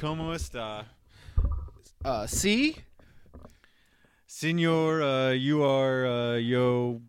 [0.00, 0.84] ¿cómo está?
[2.04, 2.76] Uh, C.
[4.26, 7.00] Senor, uh, you are uh, Yo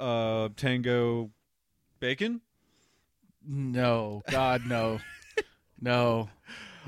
[0.00, 1.30] uh, Tango
[2.00, 2.40] Bacon?
[3.46, 4.98] No, God, no,
[5.80, 6.28] no.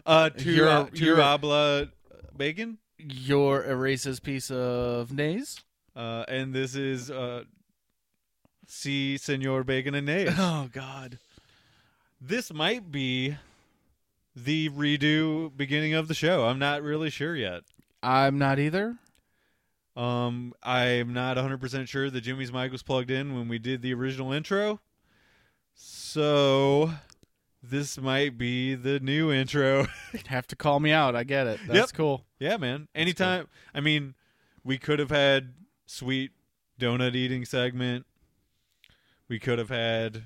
[0.06, 1.88] Uh, tu, You're- uh, tu you're- habla
[2.36, 2.78] Bacon?
[2.98, 5.58] You're a racist piece of nays.
[5.96, 7.44] Uh, and this is uh,
[8.66, 9.16] C.
[9.16, 10.28] Senor Bacon and Nays.
[10.38, 11.18] Oh God.
[12.20, 13.36] this might be
[14.34, 16.44] the redo beginning of the show.
[16.46, 17.62] I'm not really sure yet.
[18.02, 18.96] I'm not either.
[19.96, 23.92] Um, I'm not 100% sure that Jimmy's mic was plugged in when we did the
[23.92, 24.80] original intro.
[25.74, 26.92] So,
[27.62, 29.86] this might be the new intro.
[30.26, 31.16] Have to call me out.
[31.16, 31.60] I get it.
[31.66, 31.92] That's Yep.
[31.94, 32.24] cool.
[32.38, 32.88] yeah, man.
[32.94, 33.48] Anytime.
[33.74, 34.14] I mean,
[34.64, 35.54] we could have had
[35.86, 36.32] sweet
[36.78, 38.06] donut eating segment.
[39.28, 40.24] We could have had,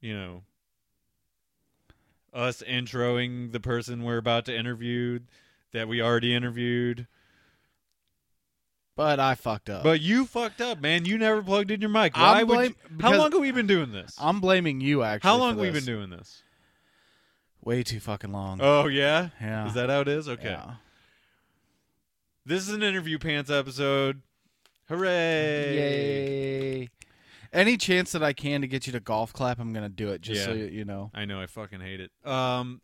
[0.00, 0.42] you know,
[2.34, 5.20] us introing the person we're about to interview
[5.72, 7.06] that we already interviewed.
[8.96, 9.82] But I fucked up.
[9.82, 11.04] But you fucked up, man.
[11.04, 12.12] You never plugged in your mic.
[12.14, 14.16] I'm Why would you, How because- long have we been doing this?
[14.20, 15.02] I'm blaming you.
[15.02, 15.28] Actually.
[15.28, 16.42] How long have we been doing this?
[17.62, 18.60] Way too fucking long.
[18.62, 19.30] Oh yeah?
[19.40, 19.66] yeah.
[19.66, 20.28] Is that how it is?
[20.28, 20.50] Okay.
[20.50, 20.74] Yeah.
[22.46, 24.20] This is an interview pants episode.
[24.88, 25.74] Hooray!
[25.74, 26.88] Yay.
[27.54, 30.20] Any chance that I can to get you to golf clap, I'm gonna do it.
[30.20, 31.12] Just so you, you know.
[31.14, 32.10] I know I fucking hate it.
[32.28, 32.80] Um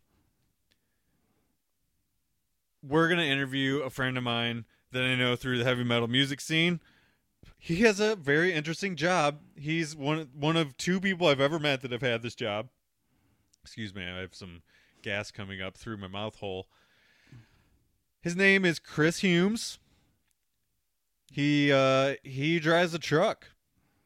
[2.81, 6.39] We're gonna interview a friend of mine that I know through the heavy metal music
[6.39, 6.79] scene.
[7.57, 9.39] He has a very interesting job.
[9.55, 12.69] He's one one of two people I've ever met that have had this job.
[13.63, 14.61] Excuse me, I have some
[15.03, 16.67] gas coming up through my mouth hole.
[18.21, 19.79] His name is Chris Humes.
[21.31, 23.50] He uh he drives a truck.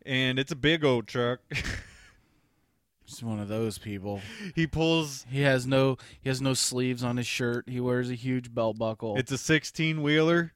[0.05, 1.39] And it's a big old truck.
[3.07, 4.21] Just one of those people.
[4.55, 7.65] he pulls He has no he has no sleeves on his shirt.
[7.67, 9.15] He wears a huge belt buckle.
[9.17, 10.53] It's a 16 wheeler.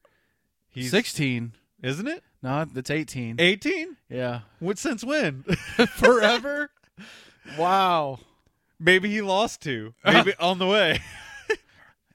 [0.68, 1.54] He's sixteen.
[1.82, 2.24] isn't it?
[2.42, 3.36] No, it's eighteen.
[3.40, 3.98] 18?
[4.10, 4.42] Yeah.
[4.60, 5.44] What since when?
[5.96, 6.70] Forever.
[7.58, 8.20] wow.
[8.80, 9.94] Maybe he lost two.
[10.06, 11.02] Maybe on the way.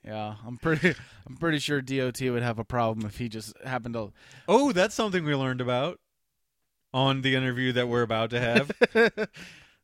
[0.05, 0.95] Yeah, I'm pretty.
[1.27, 4.13] I'm pretty sure DOT would have a problem if he just happened to.
[4.47, 5.99] Oh, that's something we learned about
[6.95, 8.71] on the interview that we're about to have.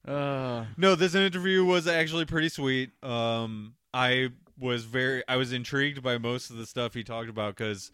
[0.08, 2.90] uh, no, this interview was actually pretty sweet.
[3.02, 7.56] Um, I was very, I was intrigued by most of the stuff he talked about
[7.56, 7.90] because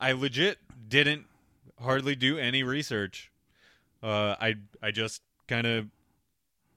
[0.00, 1.26] I legit didn't
[1.80, 3.30] hardly do any research.
[4.02, 5.86] Uh, I I just kind of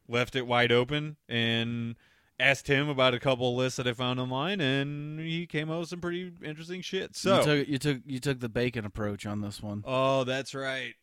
[0.08, 1.96] left it wide open and
[2.40, 5.90] asked him about a couple lists that I found online, and he came up with
[5.90, 7.16] some pretty interesting shit.
[7.16, 9.84] So, you took you took you took the bacon approach on this one.
[9.86, 10.94] oh, that's right.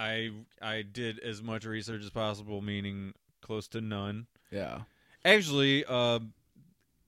[0.00, 0.30] I
[0.62, 3.12] I did as much research as possible, meaning
[3.42, 4.26] close to none.
[4.50, 4.80] Yeah.
[5.24, 6.20] Actually, uh,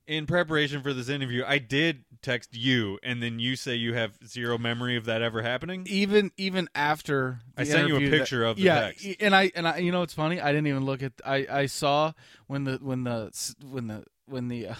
[0.06, 4.18] in preparation for this interview, I did text you, and then you say you have
[4.26, 5.86] zero memory of that ever happening.
[5.88, 9.06] Even even after I sent you a interview that- picture of the yeah, text.
[9.20, 10.40] and I and I you know it's funny.
[10.40, 11.12] I didn't even look at.
[11.24, 12.12] I I saw
[12.46, 14.68] when the when the when the when the.
[14.68, 14.74] Uh,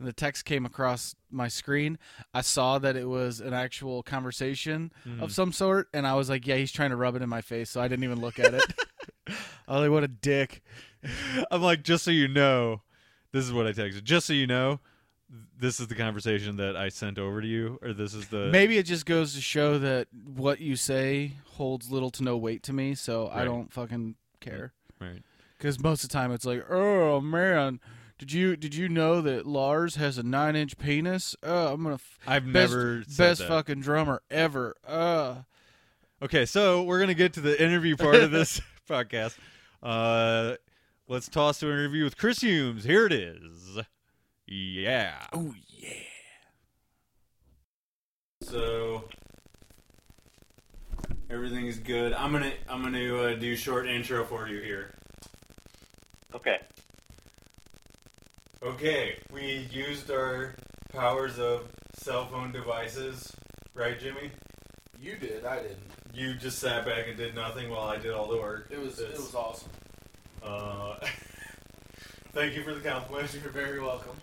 [0.00, 1.98] when the text came across my screen,
[2.32, 5.20] I saw that it was an actual conversation Mhm.
[5.22, 7.42] of some sort, and I was like, "Yeah, he's trying to rub it in my
[7.42, 8.64] face," so I didn't even look at it.
[9.68, 10.62] I was like, "What a dick!"
[11.50, 12.80] I'm like, just so you know,
[13.32, 14.02] this is what I texted.
[14.04, 14.80] Just so you know,
[15.58, 18.78] this is the conversation that I sent over to you, or this is the Maybe
[18.78, 22.72] it just goes to show that what you say holds little to no weight to
[22.72, 24.72] me, so I don't fucking care.
[24.98, 25.22] right.
[25.58, 27.80] Because most of the time it's like, "Oh man,
[28.20, 31.34] did you did you know that Lars has a nine inch penis?
[31.42, 33.48] Uh, I'm gonna f- I've best, never said best that.
[33.48, 34.76] fucking drummer ever.
[34.86, 35.36] Uh,
[36.22, 38.60] Okay, so we're gonna get to the interview part of this
[38.90, 39.38] podcast.
[39.82, 40.56] Uh,
[41.08, 42.84] let's toss to an interview with Chris Humes.
[42.84, 43.78] Here it is.
[44.46, 45.14] Yeah.
[45.32, 45.88] oh yeah.
[48.42, 49.04] So
[51.30, 52.12] everything's good.
[52.12, 54.92] I'm gonna I'm gonna uh, do short intro for you here.
[56.34, 56.58] Okay.
[58.62, 60.54] Okay, we used our
[60.92, 63.32] powers of cell phone devices,
[63.72, 64.30] right, Jimmy?
[65.00, 65.78] You did, I didn't.
[66.12, 68.68] You just sat back and did nothing while I did all the work.
[68.70, 69.70] It was it was awesome.
[70.42, 70.96] Uh,
[72.32, 73.32] thank you for the compliment.
[73.32, 74.16] You're very welcome.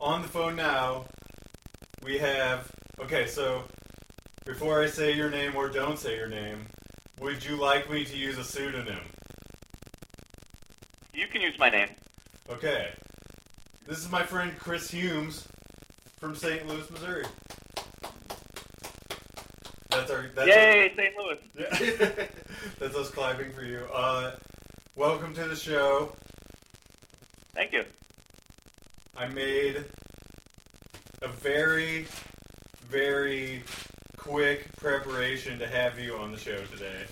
[0.00, 1.04] On the phone now,
[2.02, 2.70] we have.
[3.00, 3.64] Okay, so
[4.46, 6.64] before I say your name or don't say your name,
[7.20, 9.04] would you like me to use a pseudonym?
[11.12, 11.90] You can use my name.
[12.48, 12.88] Okay.
[13.86, 15.46] This is my friend Chris Humes
[16.18, 16.66] from St.
[16.66, 17.24] Louis, Missouri.
[19.90, 20.26] That's our.
[20.34, 21.14] That's Yay, St.
[21.16, 21.38] Louis.
[21.58, 22.26] Yeah.
[22.78, 23.80] that's us clapping for you.
[23.92, 24.32] Uh,
[24.96, 26.12] welcome to the show.
[27.54, 27.84] Thank you.
[29.16, 29.84] I made
[31.22, 32.06] a very,
[32.88, 33.62] very
[34.16, 37.04] quick preparation to have you on the show today.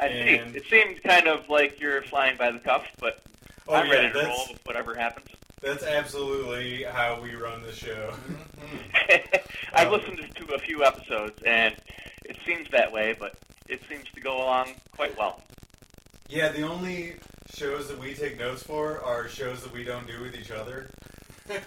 [0.00, 0.58] I And- see.
[0.58, 3.22] It seemed kind of like you're flying by the cuff, but
[3.70, 5.28] Oh I'm yeah, ready to that's roll with whatever happens.
[5.62, 8.14] that's absolutely how we run the show.
[9.74, 11.74] I've Um, listened to a few episodes, and
[12.24, 13.34] it seems that way, but
[13.68, 15.42] it seems to go along quite well.
[16.28, 17.16] Yeah, the only
[17.54, 20.90] shows that we take notes for are shows that we don't do with each other.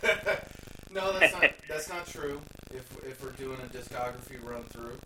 [0.89, 2.39] No, that's not that's not true.
[2.71, 4.97] If if we're doing a discography run through,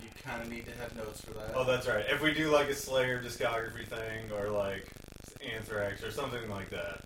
[0.00, 1.50] you kind of need to have notes for that.
[1.56, 2.04] Oh, that's right.
[2.08, 4.86] If we do like a Slayer discography thing or like
[5.42, 7.00] Anthrax or something like that,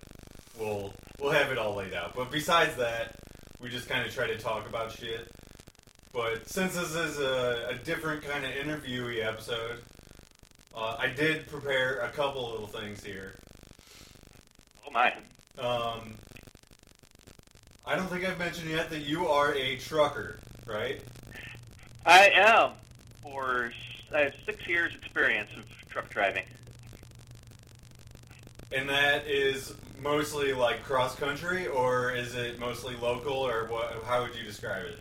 [0.59, 2.15] we'll we'll have it all laid out.
[2.15, 3.15] But besides that,
[3.59, 5.31] we just kind of try to talk about shit.
[6.13, 9.79] But since this is a, a different kind of interviewee episode,
[10.75, 13.35] uh, I did prepare a couple little things here.
[14.87, 15.13] Oh my!
[15.59, 16.15] Um,
[17.85, 21.01] I don't think I've mentioned yet that you are a trucker, right?
[22.05, 22.71] I am
[23.21, 23.71] for
[24.13, 26.43] I have six years experience of truck driving.
[28.71, 34.03] And that is mostly like cross country, or is it mostly local, or what?
[34.05, 34.99] How would you describe it?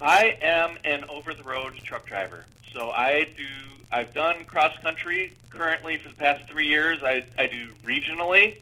[0.00, 2.44] I am an over-the-road truck driver.
[2.72, 3.46] So I do.
[3.90, 7.02] I've done cross country currently for the past three years.
[7.02, 8.56] I, I do regionally,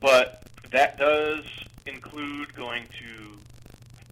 [0.00, 1.44] but that does
[1.86, 3.38] include going to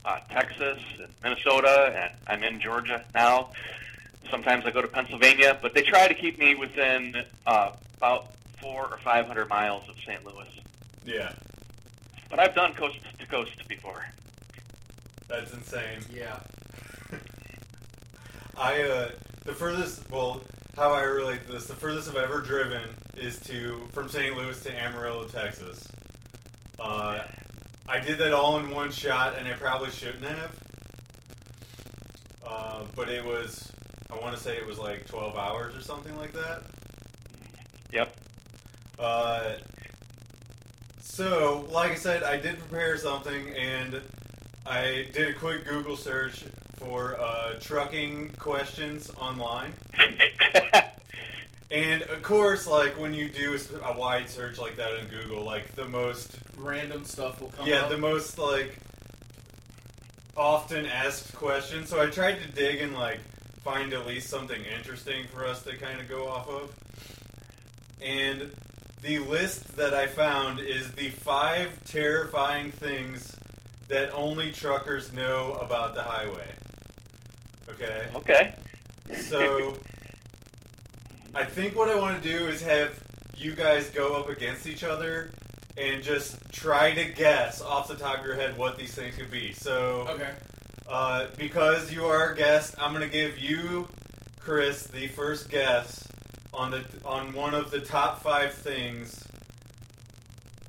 [0.06, 3.50] uh, Texas and Minnesota, and I'm in Georgia now.
[4.30, 8.86] Sometimes I go to Pennsylvania, but they try to keep me within uh, about four
[8.90, 10.24] or five hundred miles of St.
[10.24, 10.48] Louis.
[11.04, 11.32] Yeah,
[12.30, 14.04] But I've done coast to coast before.
[15.28, 16.00] that's insane.
[16.12, 16.40] yeah.
[18.58, 19.10] I uh,
[19.44, 20.40] the furthest, well,
[20.76, 22.82] how I relate to this, the furthest I've ever driven
[23.16, 24.36] is to from St.
[24.36, 25.86] Louis to Amarillo, Texas.
[26.80, 27.20] Uh,
[27.88, 30.50] I did that all in one shot, and I probably shouldn't have.
[32.46, 33.70] Uh, but it was,
[34.10, 36.62] I want to say it was like 12 hours or something like that.
[38.98, 39.54] Uh,
[41.00, 44.00] so, like I said, I did prepare something, and
[44.66, 46.44] I did a quick Google search
[46.76, 49.72] for uh, trucking questions online.
[51.70, 55.74] And of course, like when you do a wide search like that on Google, like
[55.74, 57.68] the most, Random stuff will come up.
[57.68, 57.90] yeah, up.
[57.90, 58.78] the most like
[60.36, 61.86] often asked question.
[61.86, 63.18] So I tried to dig and like
[63.64, 66.74] find at least something interesting for us to kind of go off of.
[68.00, 68.52] And
[69.06, 73.36] the list that I found is the five terrifying things
[73.86, 76.52] that only truckers know about the highway.
[77.68, 78.08] Okay.
[78.16, 78.54] okay.
[79.14, 79.76] So
[81.36, 82.98] I think what I want to do is have
[83.36, 85.30] you guys go up against each other
[85.76, 89.30] and just try to guess off the top of your head what these things could
[89.30, 89.52] be.
[89.52, 90.30] So okay.
[90.88, 93.86] uh, because you are our guest, I'm going to give you,
[94.40, 96.08] Chris, the first guess
[96.56, 99.22] on the on one of the top five things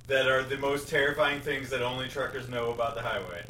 [0.07, 3.43] that are the most terrifying things that only truckers know about the highway.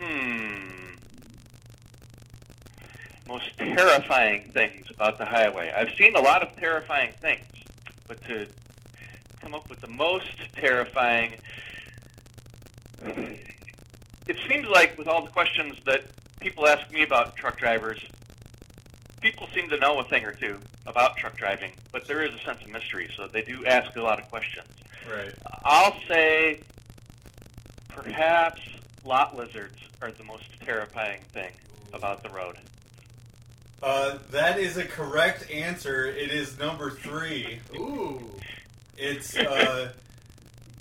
[0.00, 0.94] Hmm.
[3.26, 5.72] Most terrifying things about the highway.
[5.74, 7.46] I've seen a lot of terrifying things,
[8.06, 8.46] but to
[9.40, 11.34] come up with the most terrifying.
[13.06, 16.04] It seems like with all the questions that
[16.40, 18.00] people ask me about truck drivers,
[19.20, 22.38] people seem to know a thing or two about truck driving, but there is a
[22.38, 24.68] sense of mystery, so they do ask a lot of questions.
[25.10, 25.32] Right.
[25.64, 26.60] I'll say
[27.88, 28.60] perhaps
[29.04, 31.52] lot lizards are the most terrifying thing
[31.92, 32.56] about the road.
[33.82, 36.06] Uh, that is a correct answer.
[36.06, 37.60] It is number three.
[37.76, 38.22] Ooh.
[38.96, 39.92] It's uh,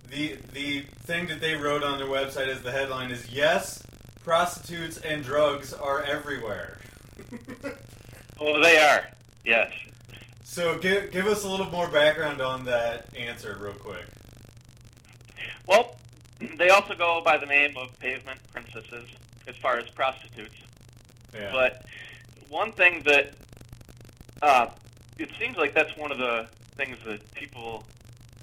[0.10, 3.84] the the thing that they wrote on their website as the headline is yes,
[4.28, 6.78] prostitutes and drugs are everywhere.
[8.40, 9.04] Oh, they are.
[9.44, 9.72] Yes.
[10.44, 14.06] So give give us a little more background on that answer, real quick.
[15.66, 15.96] Well,
[16.60, 19.10] they also go by the name of pavement princesses
[19.48, 20.54] as far as prostitutes.
[21.34, 21.52] Yeah.
[21.52, 21.84] But
[22.48, 23.34] one thing that
[24.44, 24.68] uh,
[25.18, 27.86] it seems like that's one of the things that people,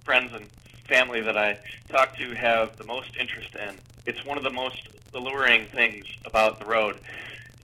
[0.03, 0.47] friends and
[0.85, 3.77] family that I talk to have the most interest in.
[4.07, 6.99] It's one of the most alluring things about the road.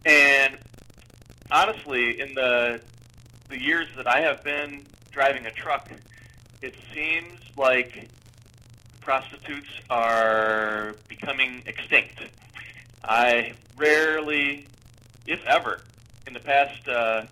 [0.04, 0.56] And
[1.50, 2.80] honestly, in the
[3.48, 5.90] the years that I have been driving a truck,
[6.62, 8.08] it seems like
[9.00, 12.20] prostitutes are becoming extinct.
[13.02, 14.66] I rarely,
[15.26, 15.80] if ever,
[16.26, 17.24] in the past uh,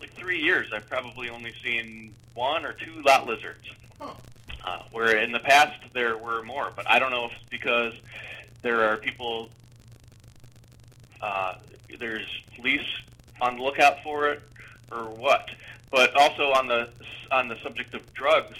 [0.00, 3.64] like three years, I've probably only seen one or two lot lizards.
[3.98, 4.12] Huh.
[4.68, 7.94] Uh, where in the past there were more, but I don't know if it's because
[8.60, 9.48] there are people,
[11.22, 11.54] uh,
[11.98, 12.86] there's police
[13.40, 14.42] on the lookout for it,
[14.92, 15.48] or what.
[15.90, 16.90] But also on the
[17.32, 18.58] on the subject of drugs,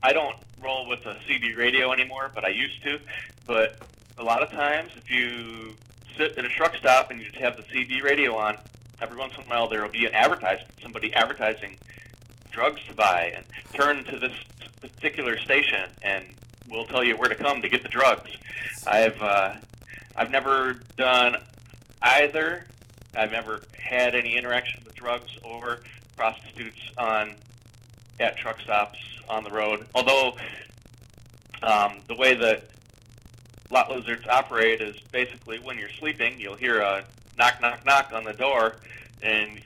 [0.00, 3.00] I don't roll with a CB radio anymore, but I used to.
[3.44, 3.80] But
[4.16, 5.74] a lot of times, if you
[6.16, 8.58] sit at a truck stop and you just have the CB radio on,
[9.02, 11.76] every once in a while there will be an advertisement, somebody advertising
[12.58, 14.32] drugs to buy, and turn to this
[14.80, 16.24] particular station, and
[16.68, 18.36] we'll tell you where to come to get the drugs.
[18.84, 19.54] I've uh,
[20.16, 21.36] I've never done
[22.02, 22.66] either.
[23.16, 25.78] I've never had any interaction with drugs or
[26.16, 27.36] prostitutes on
[28.18, 28.98] at truck stops
[29.28, 29.86] on the road.
[29.94, 30.32] Although
[31.62, 32.64] um, the way that
[33.70, 37.04] lot lizards operate is basically when you're sleeping, you'll hear a
[37.38, 38.74] knock, knock, knock on the door,
[39.22, 39.60] and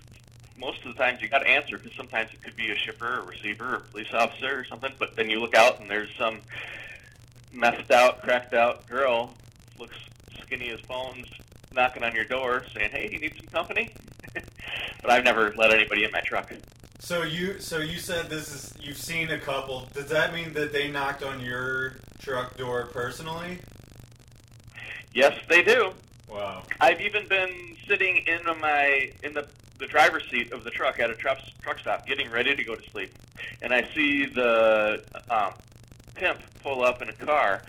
[0.59, 3.21] most of the times you got to answer because sometimes it could be a shipper,
[3.21, 4.93] or receiver, or police officer, or something.
[4.99, 6.41] But then you look out and there's some
[7.53, 9.35] messed out, cracked out girl,
[9.79, 9.97] looks
[10.43, 11.27] skinny as bones,
[11.75, 13.95] knocking on your door saying, "Hey, you need some company?"
[14.35, 16.53] but I've never let anybody in my truck.
[16.99, 19.89] So you so you said this is you've seen a couple.
[19.93, 23.59] Does that mean that they knocked on your truck door personally?
[25.13, 25.93] Yes, they do.
[26.29, 26.63] Wow.
[26.81, 29.47] I've even been sitting in my in the
[29.83, 32.77] the driver's seat of the truck at a truck truck stop, getting ready to go
[32.77, 33.12] to sleep,
[33.61, 35.53] and I see the um,
[36.15, 37.62] pimp pull up in a car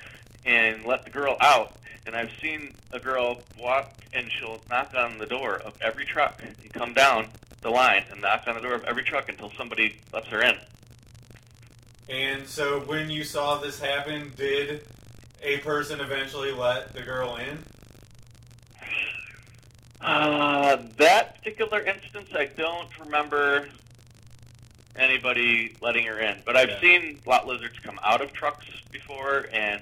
[0.45, 1.75] and let the girl out.
[2.05, 6.43] And I've seen a girl walk and she'll knock on the door of every truck
[6.43, 7.29] and come down
[7.61, 10.55] the line and knock on the door of every truck until somebody lets her in.
[12.09, 14.85] And so when you saw this happen, did
[15.41, 17.63] a person eventually let the girl in?
[20.03, 23.67] Uh, that particular instance, I don't remember
[24.97, 26.41] anybody letting her in.
[26.45, 26.81] But I've Yeah.
[26.81, 29.81] seen lot lizards come out of trucks before, and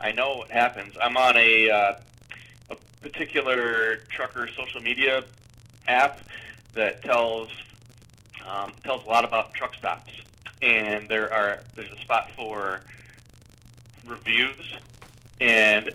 [0.00, 0.94] I know what happens.
[1.02, 1.94] I'm on a uh,
[2.70, 5.24] a particular trucker social media
[5.88, 6.20] app
[6.74, 7.50] that tells
[8.46, 10.12] um, tells a lot about truck stops,
[10.62, 12.82] and there are there's a spot for
[14.06, 14.74] reviews,
[15.40, 15.90] and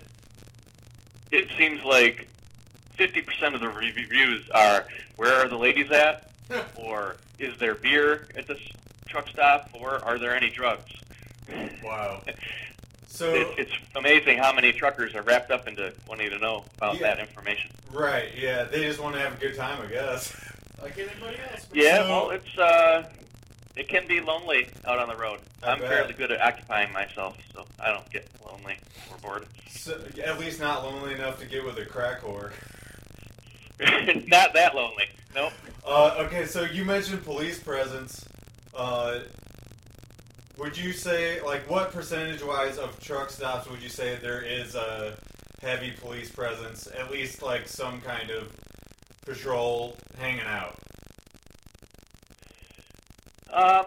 [1.31, 2.27] it seems like
[2.97, 6.31] 50% of the reviews are where are the ladies at
[6.75, 8.59] or is there beer at this
[9.07, 10.91] truck stop or are there any drugs
[11.83, 12.21] Wow.
[13.07, 16.95] So it, it's amazing how many truckers are wrapped up into wanting to know about
[16.95, 17.01] Yeah.
[17.13, 20.33] that information right, yeah, they just want to have a good time, I guess.
[20.81, 21.67] Like anybody else.
[21.73, 23.07] yeah So- well it's uh
[23.75, 25.89] it can be lonely out on the road I i'm bet.
[25.89, 28.77] fairly good at occupying myself so i don't get lonely
[29.11, 32.51] or bored So, at least not lonely enough to get with a crack whore.
[34.27, 35.53] not that lonely nope
[35.85, 38.23] Uh, okay, so you mentioned police presence.
[38.75, 39.19] Uh,
[40.57, 44.75] would you say, like, what percentage wise of truck stops would you say there is
[44.75, 45.15] a
[45.61, 46.87] heavy police presence?
[46.97, 48.55] At least, like, some kind of
[49.25, 50.77] patrol hanging out?
[53.51, 53.85] Um,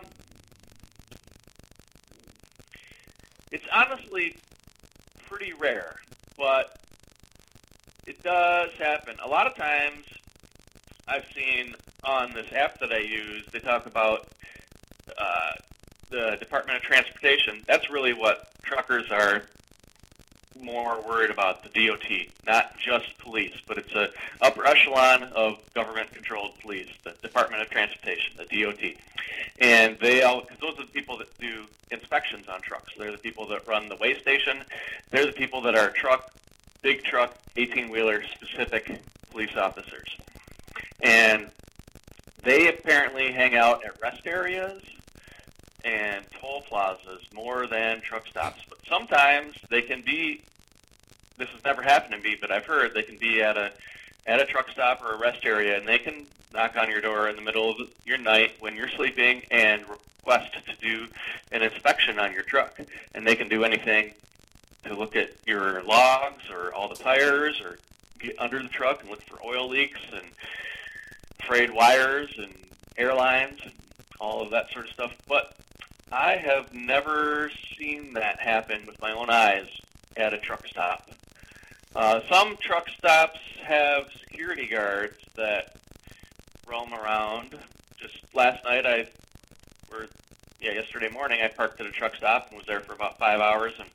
[3.53, 4.37] it's honestly
[5.29, 5.97] pretty rare,
[6.37, 6.74] but
[8.25, 9.17] does happen.
[9.25, 10.05] A lot of times,
[11.07, 14.27] I've seen on this app that I use, they talk about
[15.19, 15.53] uh,
[16.11, 17.63] the Department of Transportation.
[17.67, 19.43] That's really what truckers are
[20.61, 22.09] more worried about the DOT,
[22.47, 24.09] not just police, but it's a
[24.41, 28.95] upper echelon of government-controlled police, the Department of Transportation, the DOT
[29.61, 32.93] and they all because those are the people that do inspections on trucks.
[32.99, 34.59] They're the people that run the weigh station.
[35.11, 36.33] They're the people that are truck,
[36.85, 39.01] big truck, eighteen wheeler specific
[39.31, 40.17] police officers,
[41.01, 41.51] and
[42.43, 44.83] they apparently hang out at rest areas
[45.83, 48.61] and toll plazas more than truck stops.
[48.69, 50.43] But sometimes they can be.
[51.39, 53.73] This has never happened to me, but I've heard they can be at a
[54.27, 57.31] at a truck stop or a rest area, and they can knock on your door
[57.31, 61.07] in the middle of your night when you're sleeping and request to do
[61.51, 62.79] an inspection on your truck.
[63.15, 64.13] And they can do anything
[64.85, 67.79] to look at your logs or all the tires or
[68.19, 70.25] get under the truck and look for oil leaks and
[71.47, 72.55] frayed wires and
[72.97, 73.73] airlines and
[74.21, 75.13] all of that sort of stuff.
[75.29, 75.57] But
[76.13, 79.69] I have never seen that happen with my own eyes
[80.17, 81.11] at a truck stop.
[81.95, 85.77] Uh, some truck stops have security guards that
[86.69, 87.59] roam around.
[87.97, 89.07] Just last night, I
[89.93, 90.07] or
[90.61, 93.41] yeah, yesterday morning, I parked at a truck stop and was there for about five
[93.41, 93.89] hours, and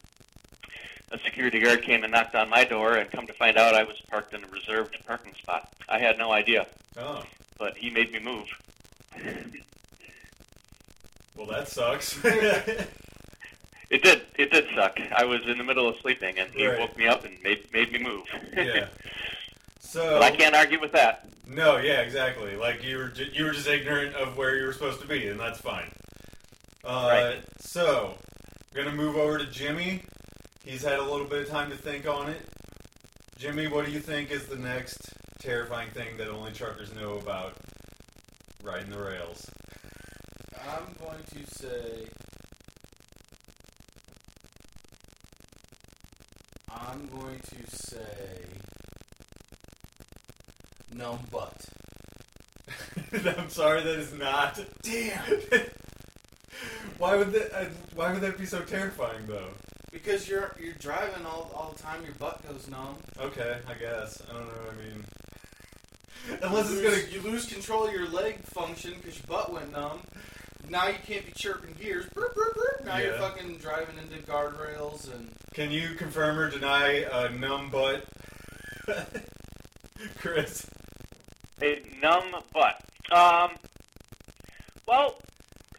[1.11, 3.83] a security guard came and knocked on my door, and come to find out, I
[3.83, 5.69] was parked in a reserved parking spot.
[5.87, 7.23] I had no idea, Oh.
[7.57, 8.47] but he made me move.
[11.35, 12.19] Well, that sucks.
[13.91, 14.21] It did.
[14.37, 14.99] It did suck.
[15.15, 16.77] I was in the middle of sleeping, and he Right.
[16.77, 18.23] woke me up and made made me move.
[18.55, 18.85] yeah.
[19.81, 21.27] So but I can't argue with that.
[21.47, 22.55] No, yeah, exactly.
[22.55, 25.27] Like you were, ju- you were just ignorant of where you were supposed to be,
[25.29, 25.89] and that's fine.
[26.83, 27.43] Uh, Right.
[27.59, 28.13] So,
[28.75, 30.03] we're gonna move over to Jimmy.
[30.65, 32.41] He's had a little bit of time to think on it.
[33.37, 34.97] Jimmy, what do you think is the next
[35.39, 37.53] terrifying thing that only truckers know about
[38.61, 39.49] riding the rails?
[40.69, 42.07] I'm going to say.
[46.69, 48.45] I'm going to say.
[50.93, 51.65] Numb butt.
[53.37, 54.59] I'm sorry, that is not.
[54.81, 55.23] Damn!
[56.97, 57.53] why would that?
[57.53, 59.49] Uh, why would that be so terrifying, though?
[59.91, 62.95] Because you're you're driving all, all the time, your butt goes numb.
[63.19, 64.21] Okay, I guess.
[64.29, 64.53] I don't know.
[64.53, 68.93] what I mean, unless you it's lose, gonna you lose control of your leg function
[68.95, 70.01] because your butt went numb.
[70.69, 72.05] Now you can't be chirping gears.
[72.13, 72.85] Burp, burp, burp.
[72.85, 78.05] Now you're fucking driving into guardrails and Can you confirm or deny a numb butt?
[80.19, 80.67] Chris.
[81.61, 82.81] A numb butt.
[83.11, 83.51] Um.
[84.87, 85.15] Well,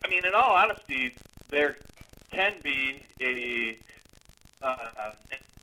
[0.04, 1.14] I mean, in all honesty,
[1.48, 1.76] there
[2.32, 3.76] can be a,
[4.62, 4.76] uh,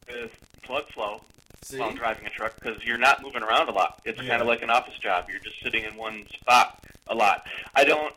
[0.09, 0.29] a
[0.67, 1.21] blood flow
[1.61, 1.79] see.
[1.79, 4.01] while driving a truck because you're not moving around a lot.
[4.05, 4.29] It's Yeah.
[4.29, 5.27] kind of like an office job.
[5.29, 7.45] You're just sitting in one spot a lot.
[7.75, 8.15] I don't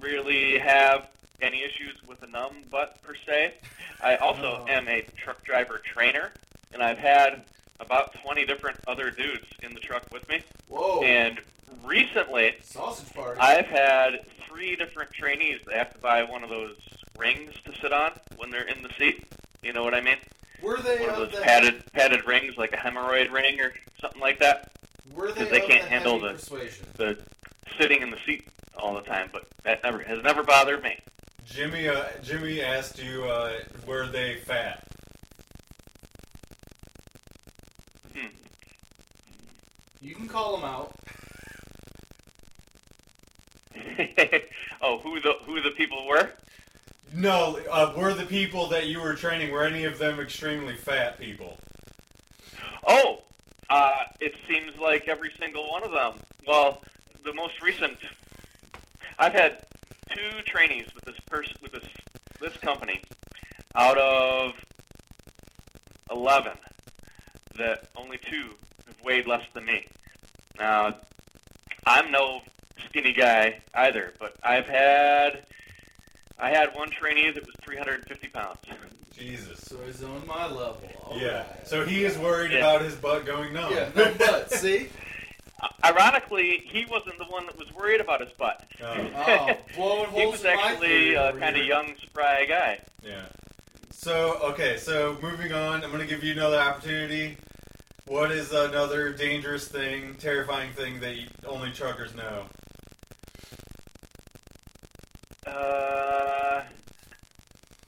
[0.00, 1.08] really have
[1.42, 3.54] any issues with a numb butt per se.
[4.02, 4.70] I also Oh.
[4.70, 6.32] am a truck driver trainer,
[6.72, 7.44] and I've had
[7.80, 10.42] about 20 different other dudes in the truck with me.
[10.68, 11.02] Whoa!
[11.02, 11.40] And
[11.82, 13.38] recently, sausage party.
[13.40, 16.76] I've had three different trainees that have to buy one of those
[17.18, 19.26] rings to sit on when they're in the seat.
[19.66, 20.16] You know what I mean?
[20.62, 23.74] were they One of of those the padded padded rings, like a hemorrhoid ring or
[24.00, 24.70] something like that.
[25.12, 26.86] were they, 'cause they can't the handle the- persuasion?
[26.94, 27.18] The
[27.80, 28.46] sitting in the seat
[28.78, 31.00] all the time, but that never has never bothered me.
[31.44, 33.54] Jimmy uh, Jimmy asked you uh,
[33.88, 34.84] were they fat?
[38.14, 38.26] Hmm.
[40.00, 40.94] You can call them out.
[44.80, 46.30] oh, who the who the people were?
[47.14, 51.18] No, uh, were the people that you were training were any of them extremely fat
[51.18, 51.58] people?
[52.86, 53.22] Oh,
[53.70, 56.14] uh, it seems like every single one of them.
[56.46, 56.82] Well,
[57.24, 57.98] the most recent,
[59.18, 59.64] I've had
[60.14, 61.88] two trainees with this person with this
[62.40, 63.02] this company
[63.74, 64.52] out of
[66.10, 66.52] eleven.
[67.56, 68.50] That only two
[68.86, 69.86] have weighed less than me.
[70.58, 70.96] Now,
[71.86, 72.42] I'm no
[72.84, 75.46] skinny guy either, but I've had
[76.38, 78.58] I had one trainee that was 350 pounds.
[79.16, 79.60] Jesus.
[79.62, 80.80] So he's on my level.
[81.04, 81.38] All yeah.
[81.38, 81.66] right.
[81.66, 82.58] So he is worried Yeah.
[82.58, 83.72] about his butt going numb.
[83.72, 84.50] yeah, no butt.
[84.52, 84.88] See?
[85.82, 88.66] Ironically, he wasn't the one that was worried about his butt.
[88.82, 88.84] Oh,
[89.16, 91.64] Oh, blowing he holes was in my actually theory a over kind of here.
[91.64, 92.80] young, spry guy.
[93.02, 93.22] yeah.
[93.90, 97.38] So okay, so moving on, I'm gonna give you another opportunity.
[98.06, 102.44] What is another dangerous thing, terrifying thing that you, only truckers know?
[105.46, 106.15] Uh,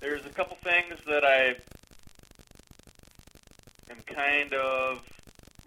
[0.01, 1.57] there's a couple things that I
[3.91, 5.03] am kind of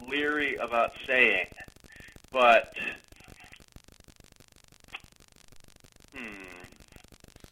[0.08, 1.48] leery about saying,
[2.32, 2.74] but
[6.16, 6.20] hmm.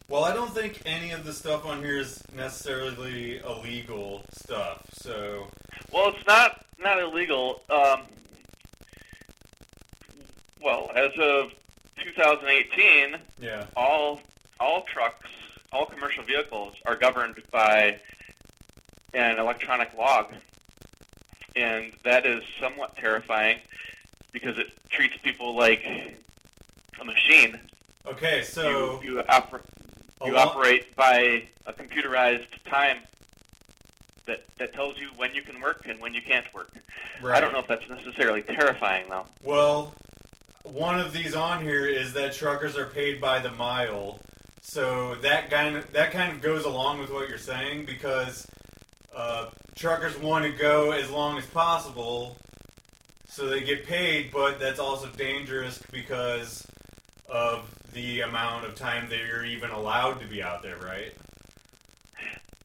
[0.08, 4.86] Well, I don't think any of the stuff on here is necessarily illegal stuff.
[4.92, 5.46] So
[5.92, 7.62] Well, it's not not illegal.
[7.68, 8.02] Um,
[10.62, 11.52] well, as of
[12.02, 14.20] 2018, yeah, all
[14.58, 15.28] all trucks,
[15.72, 17.98] all commercial vehicles are governed by
[19.14, 20.26] an electronic log,
[21.56, 23.58] and that is somewhat terrifying
[24.32, 25.84] because it treats people like
[27.00, 27.58] a machine.
[28.06, 28.42] okay.
[28.42, 29.60] So you you, oper-
[30.24, 32.98] you along- operate by a computerized time
[34.26, 36.70] that that tells you when you can work and when you can't work.
[37.22, 37.36] right.
[37.36, 39.26] I don't know if that's necessarily terrifying though.
[39.42, 39.94] Well,
[40.64, 44.20] one of these on here is that truckers are paid by the mile.
[44.60, 48.46] So that kind of that kind of goes along with what you're saying because
[49.14, 52.36] uh, truckers want to go as long as possible,
[53.28, 54.30] so they get paid.
[54.32, 56.66] But that's also dangerous because
[57.28, 61.12] of the amount of time that you're even allowed to be out there, right?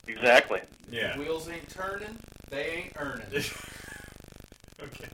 [0.08, 0.62] Exactly.
[0.91, 1.17] Yeah.
[1.17, 3.25] Wheels ain't turning, they ain't earning.
[3.34, 5.10] okay.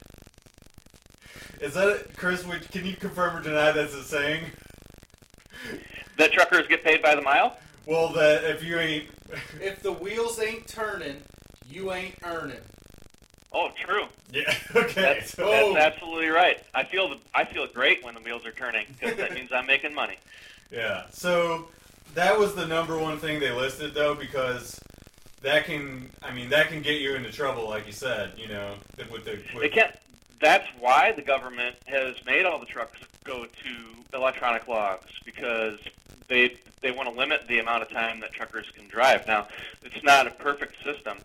[1.61, 2.45] Is that Chris?
[2.45, 4.43] Would, can you confirm or deny that's a saying?
[6.21, 7.57] That truckers get paid by the mile?
[7.87, 9.05] Well, that if you ain't
[9.59, 11.17] if the wheels ain't turning,
[11.67, 12.61] you ain't earning.
[13.51, 14.05] Oh, true.
[14.31, 14.53] Yeah.
[14.75, 15.01] Okay.
[15.01, 15.77] That's, so, that's oh.
[15.77, 16.63] absolutely right.
[16.75, 19.65] I feel the, I feel great when the wheels are turning because that means I'm
[19.65, 20.17] making money.
[20.71, 21.05] yeah.
[21.11, 21.69] So
[22.13, 24.79] that was the number one thing they listed though because
[25.41, 28.75] that can I mean that can get you into trouble like you said you know
[29.11, 29.95] with the with, They can't.
[30.39, 35.79] That's why the government has made all the trucks go to electronic logs because
[36.27, 39.27] they they want to limit the amount of time that truckers can drive.
[39.27, 39.47] Now,
[39.83, 41.17] it's not a perfect system.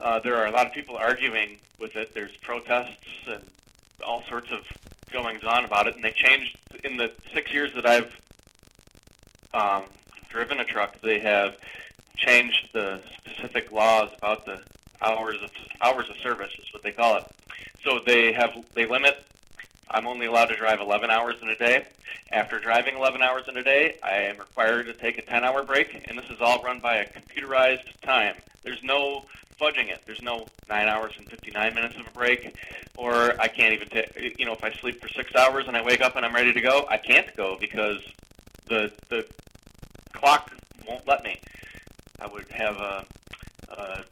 [0.00, 2.12] Uh, there are a lot of people arguing with it.
[2.12, 2.96] There's protests
[3.28, 3.42] and
[4.04, 4.60] all sorts of
[5.12, 8.20] goings on about it, and they changed in the six years that I've
[9.54, 9.84] um,
[10.28, 11.00] driven a truck.
[11.00, 11.56] They have
[12.16, 14.60] changed the specific laws about the
[15.02, 15.50] hours of
[15.82, 17.24] hours of service is what they call it.
[17.84, 19.24] So they have they limit.
[19.90, 21.86] I'm only allowed to drive 11 hours in a day.
[22.32, 26.06] After driving 11 hours in a day, I am required to take a 10-hour break,
[26.08, 28.34] and this is all run by a computerized time.
[28.62, 29.24] There's no
[29.60, 30.02] fudging it.
[30.06, 32.56] There's no nine hours and 59 minutes of a break,
[32.96, 34.38] or I can't even take.
[34.38, 36.52] You know, if I sleep for six hours and I wake up and I'm ready
[36.52, 38.00] to go, I can't go because
[38.68, 39.26] the the
[40.12, 40.50] clock
[40.86, 41.38] won't let me.
[42.20, 43.04] I would have a,
[43.70, 44.04] a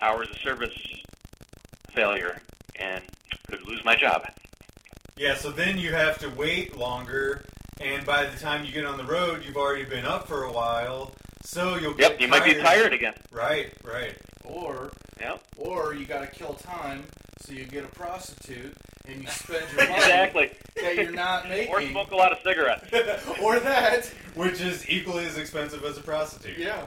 [0.00, 0.74] hours of service
[1.92, 2.40] failure
[2.78, 3.02] and
[3.48, 4.26] could lose my job.
[5.16, 7.44] Yeah so then you have to wait longer
[7.80, 10.52] and by the time you get on the road you've already been up for a
[10.52, 11.12] while
[11.44, 13.14] so you'll get Yep, you might be tired again.
[13.30, 17.04] right right Or Yep, or you got to kill time,
[17.40, 18.74] so you get a prostitute
[19.06, 20.50] and you spend your money exactly.
[20.82, 21.72] that you're not making.
[21.72, 22.84] Or smoke a lot of cigarettes.
[23.42, 24.06] Or that.
[24.34, 26.84] which is equally as expensive as a prostitute Yeah.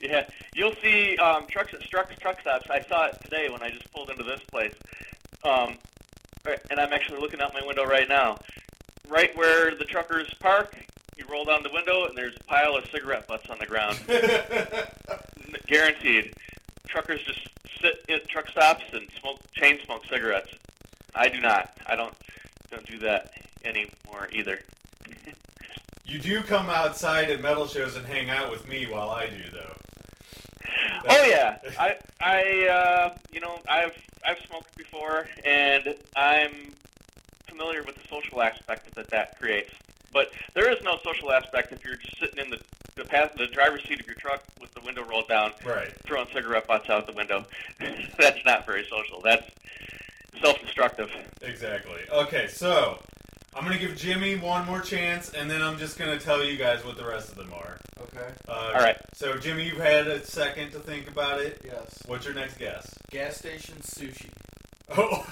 [0.00, 2.66] Yeah, you'll see um, trucks at truck truck stops.
[2.70, 4.74] I saw it today when I just pulled into this place,
[5.44, 5.78] um, right-
[6.70, 8.38] and I'm actually looking out my window right now.
[9.08, 10.76] Right where the truckers park,
[11.16, 13.98] you roll down the window, and there's a pile of cigarette butts on the ground.
[15.66, 16.34] Guaranteed.
[16.88, 17.48] Truckers just
[17.80, 20.50] sit at truck stops and smoke chain smoke cigarettes.
[21.14, 21.76] I do not.
[21.86, 22.14] I don't
[22.70, 23.32] don't do that
[23.64, 24.60] anymore either.
[26.04, 29.42] you do come outside at metal shows and hang out with me while I do
[29.52, 29.76] though
[31.08, 33.92] Oh yeah, I I uh, you know I've
[34.26, 36.52] I've smoked before, and I'm
[37.46, 39.70] familiar with the social aspect that that creates.
[40.12, 42.60] But there is no social aspect if you're just sitting in the
[42.96, 46.28] the path, the driver's seat of your truck with the window rolled down, right throwing
[46.32, 47.44] cigarette butts out the window.
[48.18, 49.20] That's not very social.
[49.22, 49.50] That's
[50.40, 51.10] self-destructive.
[51.42, 52.00] Exactly.
[52.10, 53.00] Okay, so
[53.56, 56.84] I'm gonna give Jimmy one more chance, and then I'm just gonna tell you guys
[56.84, 57.78] what the rest of them are.
[58.02, 58.26] Okay.
[58.48, 58.96] Uh, All right.
[59.14, 61.60] So Jimmy, you've had a second to think about it.
[61.64, 61.98] Yes.
[62.06, 62.92] What's your next guess?
[63.10, 64.28] Gas station sushi.
[64.96, 65.24] Oh.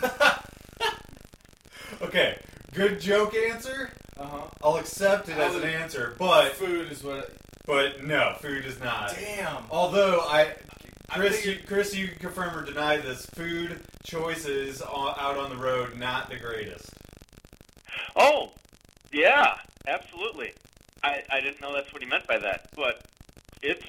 [2.03, 2.39] okay.
[2.73, 3.91] Good joke answer.
[4.19, 4.41] Uh huh.
[4.63, 7.19] I'll accept it I as an answer, but Food is what.
[7.19, 9.15] It, but no, food is not.
[9.15, 9.65] Damn.
[9.71, 10.49] Although I,
[11.11, 13.27] I Chris, figured- you, Chris, you can confirm or deny this.
[13.27, 16.89] Food choices o- out on the road not the greatest.
[18.17, 18.53] Oh,
[19.13, 19.55] yeah,
[19.87, 20.53] absolutely.
[21.03, 23.05] I, I didn't know that's what he meant by that, but
[23.63, 23.85] it's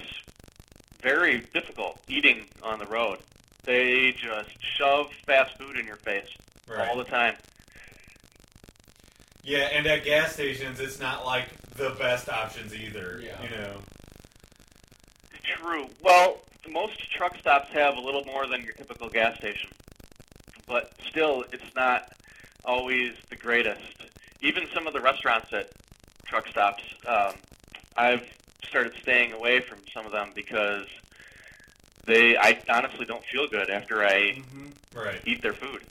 [1.01, 3.19] very difficult eating on the road.
[3.63, 6.29] They just shove fast food in your face
[6.69, 7.35] all the time.
[9.43, 13.21] Yeah, and at gas stations, it's not like the best options either.
[13.21, 13.41] Yeah.
[13.43, 13.77] You know.
[15.43, 15.87] True.
[16.01, 19.69] Well, most truck stops have a little more than your typical gas station,
[20.67, 22.13] but still, it's not
[22.63, 24.02] always the greatest.
[24.43, 25.69] Even some of the restaurants at
[26.25, 27.33] truck stops, um,
[27.97, 28.23] I've
[28.63, 30.85] started staying away from some of them because
[32.05, 34.99] they, I honestly don't feel good after I Mm-hmm.
[34.99, 35.21] Right.
[35.25, 35.81] eat their food.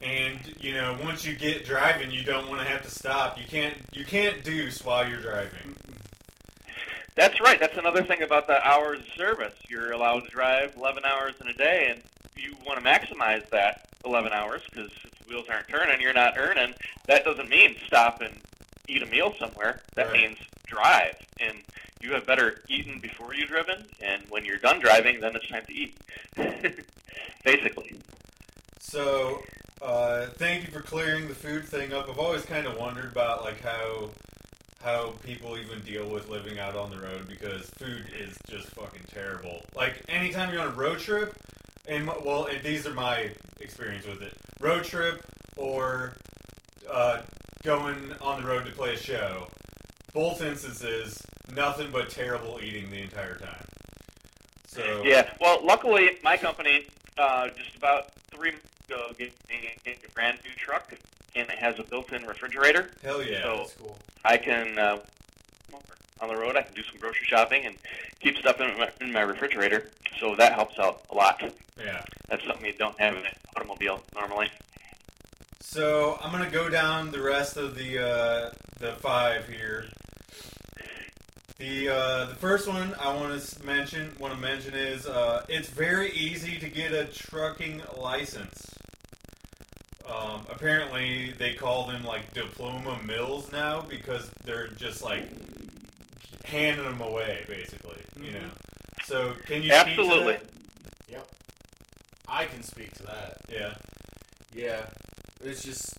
[0.00, 3.36] And you know, once you get driving, you don't want to have to stop.
[3.38, 3.74] You can't.
[3.92, 5.74] You can't deuce while you're driving.
[7.16, 7.58] That's right.
[7.58, 9.54] That's another thing about the hours of service.
[9.68, 12.00] You're allowed to drive 11 hours in a day, and
[12.36, 16.74] you want to maximize that 11 hours because the wheels aren't turning, you're not earning.
[17.06, 18.36] That doesn't mean stop and
[18.88, 19.80] eat a meal somewhere.
[19.94, 20.20] That Right.
[20.22, 21.58] means drive, and
[22.00, 25.64] you have better eaten before you've driven, and when you're done driving, then it's time
[25.66, 25.96] to eat.
[27.44, 27.94] Basically.
[28.80, 29.42] So,
[29.82, 32.08] uh, thank you for clearing the food thing up.
[32.08, 34.10] I've always kind of wondered about like how
[34.82, 39.02] how people even deal with living out on the road because food is just fucking
[39.12, 39.60] terrible.
[39.74, 41.34] Like anytime you're on a road trip,
[41.86, 45.22] and well, and these are my experience with it: road trip
[45.56, 46.12] or
[46.90, 47.22] uh,
[47.62, 49.46] going on the road to play a show.
[50.14, 51.20] Both instances,
[51.54, 53.64] nothing but terrible eating the entire time.
[54.66, 55.30] So Yeah.
[55.40, 56.86] Well, luckily, my company
[57.18, 60.92] uh, just about three months ago gave me a brand new truck,
[61.34, 62.90] and it has a built-in refrigerator.
[63.02, 63.42] hell yeah.
[63.42, 63.98] So- That's cool.
[64.24, 64.98] I can uh,
[66.20, 66.56] on the road.
[66.56, 67.76] I can do some grocery shopping and
[68.20, 69.90] keep stuff in my, in my refrigerator.
[70.18, 71.40] So that helps out a lot.
[71.78, 72.04] yeah.
[72.28, 73.32] That's something you don't have in an
[73.78, 74.50] automobile normally.
[75.60, 79.86] So I'm gonna go down the rest of the uh, the five here.
[81.58, 85.68] The uh, the first one I want to mention want to mention is uh, it's
[85.68, 88.66] very easy to get a trucking license.
[90.08, 95.28] Um, apparently, they call them like diploma mills now because they're just like
[96.44, 97.98] handing them away, basically.
[98.20, 98.50] You know.
[99.04, 100.32] So can you speak to Absolutely.
[100.34, 100.44] that?
[101.08, 101.28] Yep.
[102.28, 103.38] I can speak to that.
[103.50, 103.74] Yeah.
[104.54, 104.86] Yeah.
[105.42, 105.94] It's just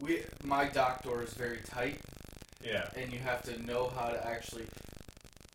[0.00, 2.00] we my dock door is very tight
[2.64, 2.88] Yeah.
[2.96, 4.66] and you have to know how to actually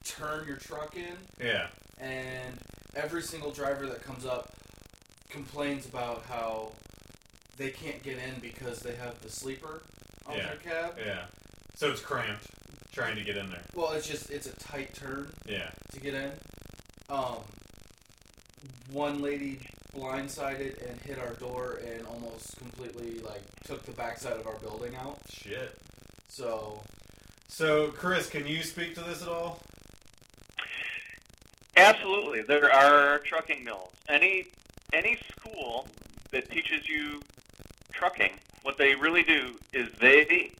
[0.06, 1.68] turn your truck in Yeah.
[2.00, 2.58] and
[2.96, 4.52] every single driver that comes up
[5.30, 6.72] complains about how
[7.58, 9.82] they can't get in because they have the sleeper
[10.26, 10.48] on Yeah.
[10.48, 10.98] their cab.
[11.04, 11.26] Yeah.
[11.76, 12.46] So it's cramped
[12.94, 13.64] trying to get in there.
[13.76, 15.70] Well, it's just it's a tight turn Yeah.
[15.92, 16.32] to get in.
[17.10, 17.44] Um,
[18.92, 19.60] one lady
[19.98, 24.96] blindsided and hit our door and almost completely like took the backside of our building
[24.96, 25.20] out.
[25.30, 25.78] Shit.
[26.30, 26.82] So
[27.48, 29.60] So, Chris, can you speak to this at all?
[31.76, 33.92] Absolutely, there are trucking mills.
[34.10, 34.46] Any
[34.94, 35.88] any school
[36.32, 37.22] that teaches you
[37.92, 38.32] trucking,
[38.64, 40.52] what they really do is they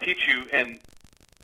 [0.00, 0.78] teach you in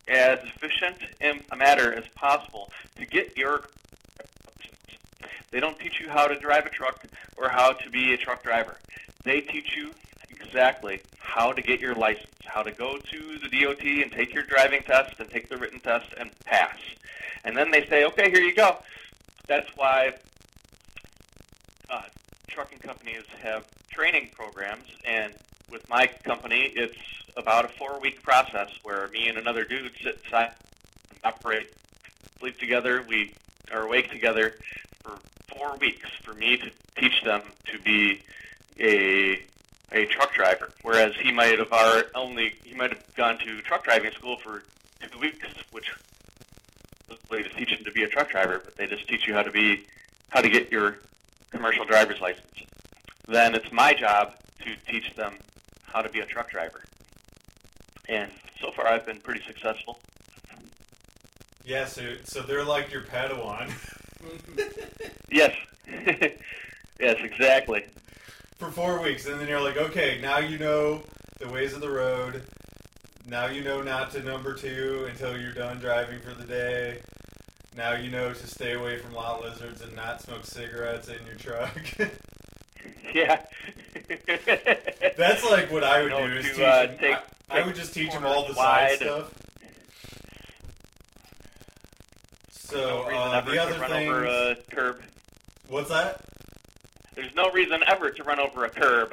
[0.09, 3.62] as efficient in a matter as possible to get your.
[5.50, 7.04] They don't teach you how to drive a truck
[7.37, 8.76] or how to be a truck driver.
[9.24, 9.92] They teach you
[10.28, 14.44] exactly how to get your license, how to go to the DOT and take your
[14.44, 16.76] driving test and take the written test and pass.
[17.44, 18.78] And then they say, okay, here you go.
[19.46, 20.14] That's why
[21.88, 22.02] uh,
[22.48, 25.32] trucking companies have training programs, and
[25.70, 26.96] with my company, it's
[27.37, 30.52] about a four-week process where me and another dude sit side,
[31.24, 31.72] operate,
[32.38, 33.04] sleep together.
[33.09, 33.35] We
[33.72, 34.54] are awake together
[35.02, 35.18] for
[35.57, 38.23] four weeks for me to teach them to be
[38.81, 39.42] a
[39.92, 43.85] a truck driver, whereas he might have already only he might have gone to truck
[43.85, 44.64] driving school for
[45.01, 45.90] two weeks, which
[47.31, 49.42] way to teach them to be a truck driver, but they just teach you how
[49.42, 49.87] to be
[50.31, 50.99] how to get your
[51.51, 52.62] commercial driver's license.
[53.29, 55.35] Then it's my job to teach them
[55.85, 56.83] how to be a truck driver.
[58.09, 59.99] And so far I've been pretty successful.
[61.64, 63.73] Yeah, so, so they're like your Padawan
[65.30, 65.54] Yes.
[67.00, 67.84] yes, exactly.
[68.58, 71.02] for four weeks, and then you're like, okay, now you know
[71.40, 72.42] the ways of the road.
[73.28, 77.00] Now you know not to number two until you're done driving for the day.
[77.76, 81.36] Now you know to stay away from lot lizards and not smoke cigarettes in your
[81.36, 81.76] truck.
[83.14, 83.40] Yeah.
[85.16, 86.34] That's like what I would No, do.
[86.34, 87.16] Is to, teach uh, them, take-
[87.50, 89.32] I, I would just teach them all the side stuff.
[92.66, 95.00] So no uh, the other run thing, over a curb.
[95.68, 96.24] what's that?
[97.14, 99.12] There's no reason ever to run over a curb.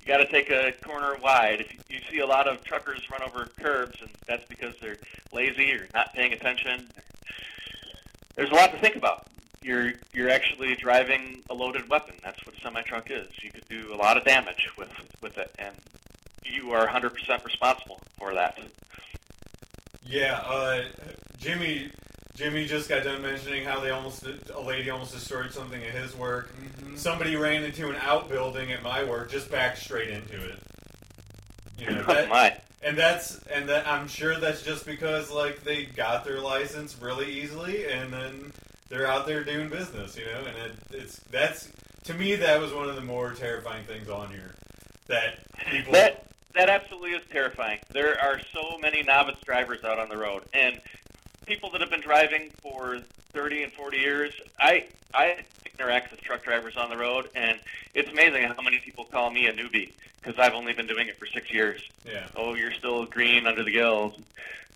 [0.00, 1.60] You got to take a corner wide.
[1.60, 4.96] If you, you see a lot of truckers run over curbs, and that's because they're
[5.34, 6.88] lazy or not paying attention.
[8.36, 9.26] There's a lot to think about.
[9.62, 12.14] You're you're actually driving a loaded weapon.
[12.24, 13.28] That's what a semi truck is.
[13.42, 15.74] You could do a lot of damage with with it, and
[16.42, 18.58] you are 100% responsible for that.
[20.06, 20.84] Yeah, uh,
[21.38, 21.90] Jimmy.
[22.34, 26.14] Jimmy just got done mentioning how they almost a lady almost destroyed something at his
[26.16, 26.52] work.
[26.82, 26.98] Mhm.
[26.98, 30.58] Somebody ran into an outbuilding at my work, just backed straight into it.
[31.78, 32.56] You know, Oh that, my.
[32.82, 37.30] and that's and that I'm sure that's just because like they got their license really
[37.30, 38.52] easily, and then
[38.88, 40.16] they're out there doing business.
[40.16, 41.68] You know, and it, it's that's
[42.04, 44.54] to me that was one of the more terrifying things on here.
[45.06, 45.38] That
[45.70, 47.78] people That that absolutely is terrifying.
[47.90, 50.80] There are so many novice drivers out on the road, and
[51.46, 52.98] people that have been driving for
[53.32, 54.32] 30 and 40 years.
[54.58, 55.44] I I
[55.78, 57.58] interact with truck drivers on the road, and
[57.94, 61.18] it's amazing how many people call me a newbie because I've only been doing it
[61.18, 61.82] for six years.
[62.04, 62.26] yeah.
[62.36, 64.18] Oh, you're still green under the gills.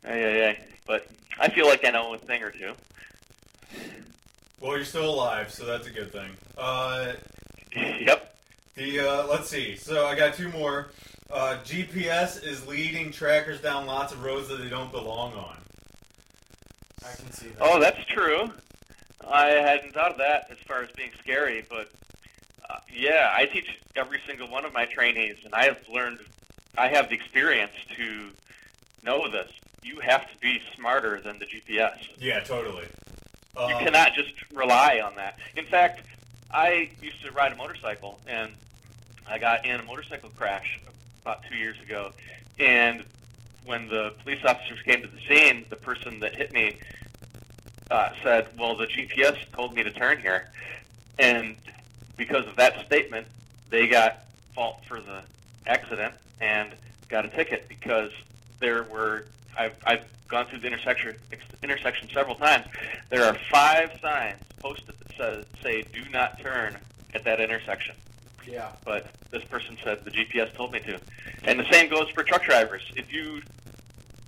[0.04, 0.58] Ay, ay, ay.
[0.86, 1.08] But
[1.40, 2.72] I feel like I know a thing or two.
[4.60, 6.30] Well, you're still alive, so that's a good thing.
[6.56, 7.12] Uh,
[7.76, 8.36] yep.
[8.74, 9.76] The uh, let's see.
[9.76, 10.88] So I got two more.
[11.30, 15.56] Uh, GPS is leading trackers down lots of roads that they don't belong on.
[17.04, 17.58] I can see that.
[17.60, 18.50] Oh, that's true.
[19.30, 21.90] I hadn't thought of that as far as being scary, but
[22.68, 26.18] uh, yeah, I teach every single one of my trainees, and I have learned,
[26.76, 28.28] I have the experience to
[29.04, 29.50] know this.
[29.82, 31.96] You have to be smarter than the GPS.
[32.18, 32.86] Yeah, totally.
[33.56, 35.38] You Um, cannot just rely on that.
[35.56, 36.00] In fact,
[36.50, 38.52] I used to ride a motorcycle, and
[39.28, 40.80] I got in a motorcycle crash
[41.22, 42.12] about two years ago.
[42.58, 43.04] And
[43.68, 46.76] when the police officers came to the scene, the person that hit me
[47.90, 50.50] uh, said, "Well, the GPS told me to turn here,"
[51.18, 51.54] and
[52.16, 53.26] because of that statement,
[53.68, 55.22] they got fault for the
[55.66, 56.70] accident and
[57.08, 58.10] got a ticket because
[58.58, 59.26] there were
[59.56, 61.14] I've, I've gone through the intersection
[61.62, 62.66] intersection several times.
[63.10, 66.76] There are five signs posted that says say "Do not turn"
[67.14, 67.94] at that intersection.
[68.50, 68.72] Yeah.
[68.84, 70.98] But this person said the GPS told me to,
[71.44, 72.82] and the same goes for truck drivers.
[72.96, 73.42] If you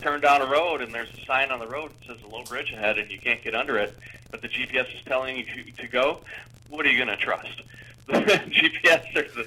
[0.00, 2.42] turn down a road and there's a sign on the road that says a low
[2.44, 3.96] bridge ahead and you can't get under it,
[4.30, 5.44] but the GPS is telling you
[5.76, 6.20] to go,
[6.68, 7.62] what are you going to trust?
[8.06, 9.46] The GPS or the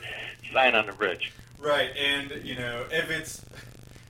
[0.54, 1.34] sign on the bridge?
[1.60, 3.44] Right, and you know if it's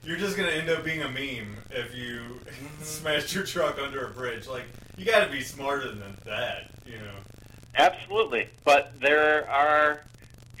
[0.04, 2.66] you're just gonna end up being a meme if you mm-hmm.
[2.82, 4.46] smash your truck under a bridge.
[4.46, 4.64] Like
[4.96, 7.14] you got to be smarter than that, you know.
[7.76, 10.02] Absolutely, but there are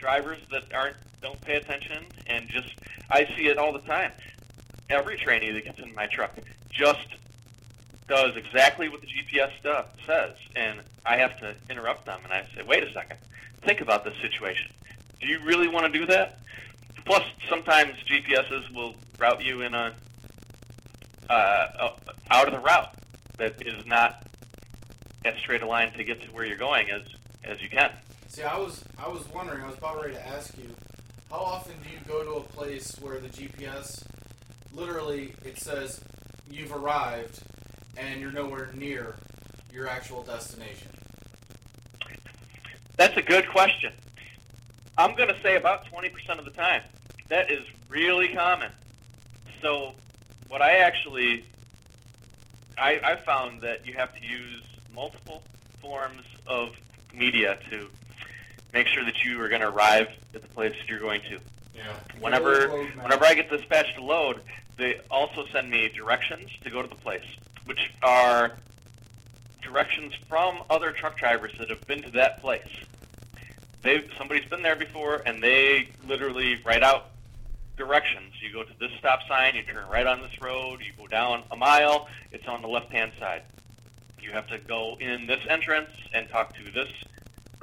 [0.04, 2.68] drivers that aren't don't pay attention and just
[3.10, 4.12] I see it all the time.
[4.90, 6.32] Every trainee that gets in my truck
[6.70, 7.08] just
[8.06, 12.46] does exactly what the GPS stuff says, and I have to interrupt them and I
[12.54, 13.16] say, "Wait a second,
[13.62, 14.70] think about this situation.
[15.20, 16.38] Do you really want to do that?"
[17.06, 19.94] Plus, sometimes GPSs will route you in a
[21.30, 21.92] uh,
[22.30, 22.94] out of the route
[23.38, 24.26] that is not
[25.24, 27.02] as straight a line to get to where you're going as
[27.42, 27.90] as you can.
[28.34, 29.62] See, I was I was wondering.
[29.62, 30.68] I was about ready to ask you,
[31.30, 34.02] how often do you go to a place where the GPS
[34.72, 36.00] literally it says
[36.50, 37.42] you've arrived
[37.96, 39.14] and you're nowhere near
[39.72, 40.88] your actual destination?
[42.96, 43.92] That's a good question.
[44.98, 46.82] I'm going to say about 20% of the time.
[47.28, 48.72] That is really common.
[49.62, 49.92] So,
[50.48, 51.44] what I actually
[52.76, 55.44] I, I found that you have to use multiple
[55.80, 56.70] forms of
[57.14, 57.88] media to
[58.74, 61.38] make sure that you are going to arrive at the place that you're going to.
[61.74, 61.94] Yeah.
[62.20, 64.42] Whenever whenever I get dispatched to load,
[64.76, 67.24] they also send me directions to go to the place,
[67.64, 68.56] which are
[69.62, 72.68] directions from other truck drivers that have been to that place.
[73.82, 77.10] They've somebody's been there before, and they literally write out
[77.76, 78.34] directions.
[78.40, 81.42] You go to this stop sign, you turn right on this road, you go down
[81.50, 83.42] a mile, it's on the left-hand side.
[84.20, 86.88] You have to go in this entrance and talk to this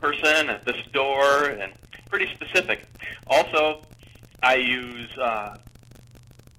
[0.01, 1.71] person at this door, and
[2.09, 2.87] pretty specific.
[3.27, 3.81] Also,
[4.43, 5.57] I use uh,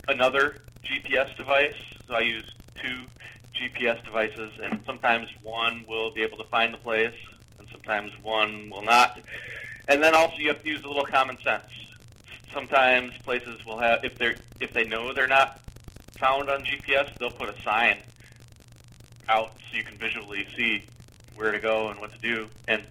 [0.08, 1.74] another GPS device.
[2.06, 3.02] So I use two
[3.54, 7.14] GPS devices, and sometimes one will be able to find the place,
[7.58, 9.20] and sometimes one will not.
[9.88, 11.64] And then also you have to use a little common sense.
[12.52, 15.60] Sometimes places will have if they're if they know they're not
[16.18, 17.98] found on GPS, they'll put a sign
[19.28, 20.84] out so you can visually see
[21.34, 22.48] where to go and what to do.
[22.68, 22.82] And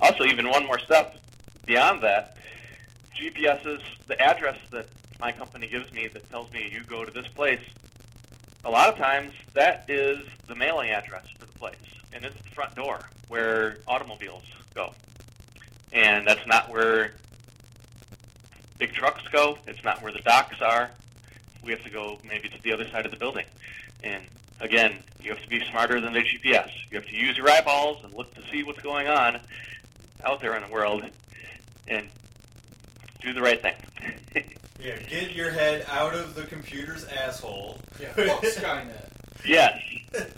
[0.00, 1.16] also, even one more step
[1.64, 2.36] beyond that,
[3.14, 4.86] GPS's the address that
[5.20, 7.60] my company gives me that tells me you go to this place.
[8.64, 11.76] A lot of times, that is the mailing address for the place,
[12.12, 14.92] and it's the front door where automobiles go.
[15.92, 17.14] And that's not where
[18.78, 19.58] big trucks go.
[19.66, 20.90] It's not where the docks are.
[21.64, 23.46] We have to go maybe to the other side of the building.
[24.04, 24.24] And
[24.60, 26.70] again, you have to be smarter than the GPS.
[26.90, 29.40] You have to use your eyeballs and look to see what's going on
[30.24, 31.04] out there in the world
[31.88, 32.08] and
[33.20, 33.74] do the right thing.
[34.78, 37.78] Yeah, get your head out of the computer's asshole.
[37.98, 39.08] Yeah, fuck Skynet.
[39.44, 39.80] yes.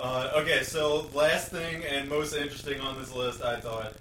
[0.00, 3.94] Uh, okay, so last thing and most interesting on this list, I thought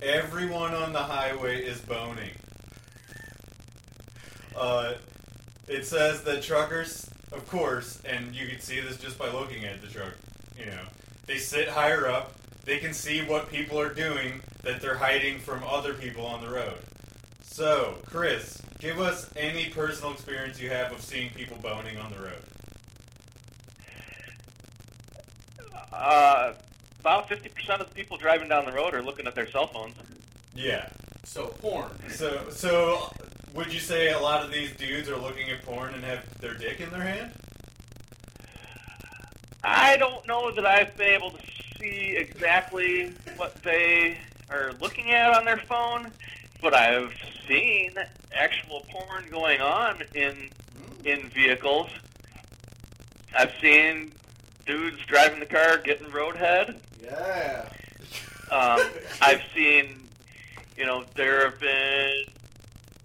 [0.00, 2.30] everyone on the highway is boning.
[4.56, 4.94] Uh,
[5.66, 9.80] it says that truckers, of course, and you can see this just by looking at
[9.82, 10.14] the truck.
[10.56, 10.82] You know,
[11.26, 12.32] they sit higher up.
[12.66, 16.50] They can see what people are doing that they're hiding from other people on the
[16.50, 16.78] road.
[17.40, 22.18] So, Chris, give us any personal experience you have of seeing people boning on the
[22.18, 22.42] road.
[25.92, 26.54] Uh,
[26.98, 29.94] about 50% of the people driving down the road are looking at their cell phones.
[30.54, 30.88] Yeah.
[31.22, 31.90] So porn.
[32.10, 33.12] So, so
[33.54, 36.54] would you say a lot of these dudes are looking at porn and have their
[36.54, 37.30] dick in their hand?
[39.62, 44.18] I don't know that I've been able to see exactly what they
[44.50, 46.10] are looking at on their phone,
[46.62, 47.12] but I've
[47.48, 47.92] seen
[48.34, 50.50] actual porn going on in
[51.04, 51.88] in vehicles.
[53.36, 54.12] I've seen
[54.66, 56.80] dudes driving the car getting roadhead.
[57.02, 57.68] Yeah.
[58.50, 58.80] Um,
[59.20, 60.08] I've seen,
[60.76, 62.12] you know, there have been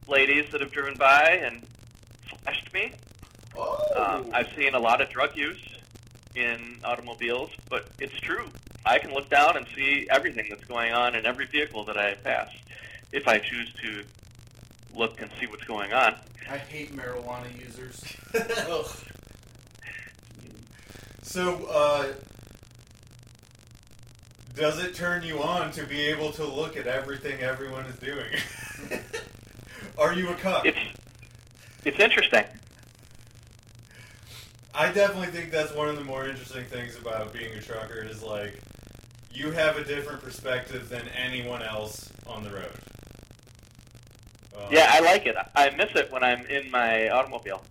[0.07, 1.63] ladies that have driven by and
[2.43, 2.93] flashed me.
[3.55, 3.77] Oh.
[3.95, 5.70] Um, I've seen a lot of drug use
[6.35, 8.45] in automobiles, but it's true.
[8.85, 12.15] I can look down and see everything that's going on in every vehicle that I
[12.15, 12.49] pass
[13.11, 14.03] if I choose to
[14.95, 16.15] look and see what's going on.
[16.49, 18.03] I hate marijuana users.
[21.31, 22.07] So, uh,
[24.53, 28.99] does it turn you on to be able to look at everything everyone is doing?
[29.97, 30.65] are you a cop?
[30.65, 30.77] It's
[31.85, 32.43] it's interesting.
[34.73, 38.23] I definitely think that's one of the more interesting things about being a trucker is
[38.23, 38.59] like
[39.33, 42.71] you have a different perspective than anyone else on the road.
[44.55, 45.35] Um, Yeah, I like it.
[45.55, 47.63] I miss it when I'm in my automobile.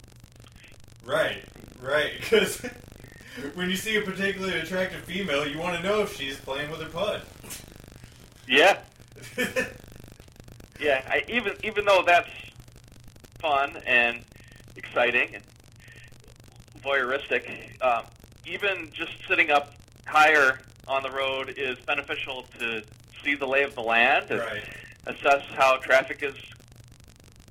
[1.05, 1.43] Right,
[1.81, 2.13] right.
[2.21, 2.61] Because
[3.55, 6.81] when you see a particularly attractive female, you want to know if she's playing with
[6.81, 7.23] her pud.
[8.47, 8.79] Yeah,
[10.81, 11.03] yeah.
[11.09, 12.29] I, even even though that's
[13.39, 14.23] fun and
[14.77, 15.45] exciting and
[16.83, 18.05] voyeuristic, um,
[18.47, 19.75] even just sitting up
[20.07, 22.83] higher on the road is beneficial to
[23.25, 24.63] see the lay of the land and right.
[25.07, 26.35] assess how traffic is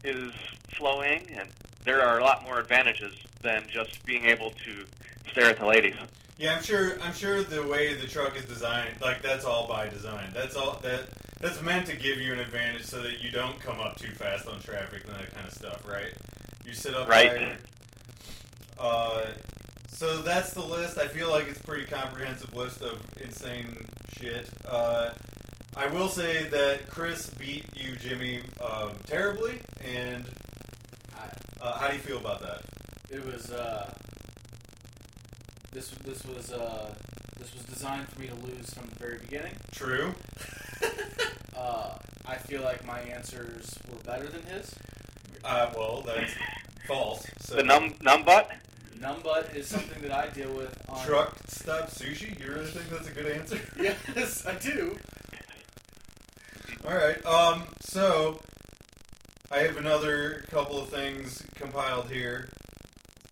[0.03, 0.31] is
[0.77, 1.49] flowing, and
[1.83, 4.85] there are a lot more advantages than just being able to
[5.29, 5.95] stare at the ladies.
[6.37, 6.97] Yeah, I'm sure.
[7.01, 10.31] I'm sure the way the truck is designed, like that's all by design.
[10.33, 11.09] That's all that
[11.41, 14.47] that's meant to give you an advantage so that you don't come up too fast
[14.47, 16.13] on traffic and that kind of stuff, right?
[16.65, 17.29] You sit up Right.
[17.29, 17.57] higher.
[18.79, 19.25] Uh,
[19.89, 20.97] so that's the list.
[20.97, 23.85] I feel like it's a pretty comprehensive list of insane
[24.17, 24.49] shit.
[24.67, 25.11] Uh,
[25.75, 29.59] I will say that Chris beat you, Jimmy, um, terribly.
[29.83, 30.25] And
[31.61, 32.61] uh, how do you feel about that?
[33.11, 33.91] it was uh,
[35.71, 36.93] this this was uh,
[37.37, 39.53] this was designed for me to lose from the very beginning.
[39.71, 40.13] True.
[41.57, 41.93] Uh,
[42.25, 44.73] I feel like my answers were better than his.
[45.43, 46.31] Uh, well, that's
[46.87, 47.27] false.
[47.41, 48.23] So The num num
[48.99, 49.23] butt.
[49.23, 52.39] Numbut is something that I deal with on Truck stop sushi?
[52.39, 53.59] You really think that's a good answer?
[54.15, 54.97] Yes, I do.
[56.87, 57.23] All right.
[57.25, 57.63] Um.
[57.81, 58.39] So,
[59.51, 62.49] I have another couple of things compiled here.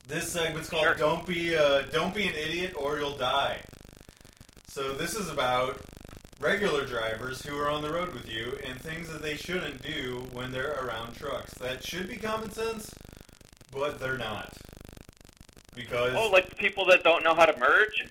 [0.07, 0.95] This segment's called Sure.
[0.95, 3.61] "Don't be uh, Don't be an idiot or you'll die."
[4.69, 5.79] So this is about
[6.39, 10.27] regular drivers who are on the road with you and things that they shouldn't do
[10.33, 11.53] when they're around trucks.
[11.55, 12.91] That should be common sense,
[13.73, 14.53] but they're not.
[15.77, 18.07] Because Oh, like the people that don't know how to merge.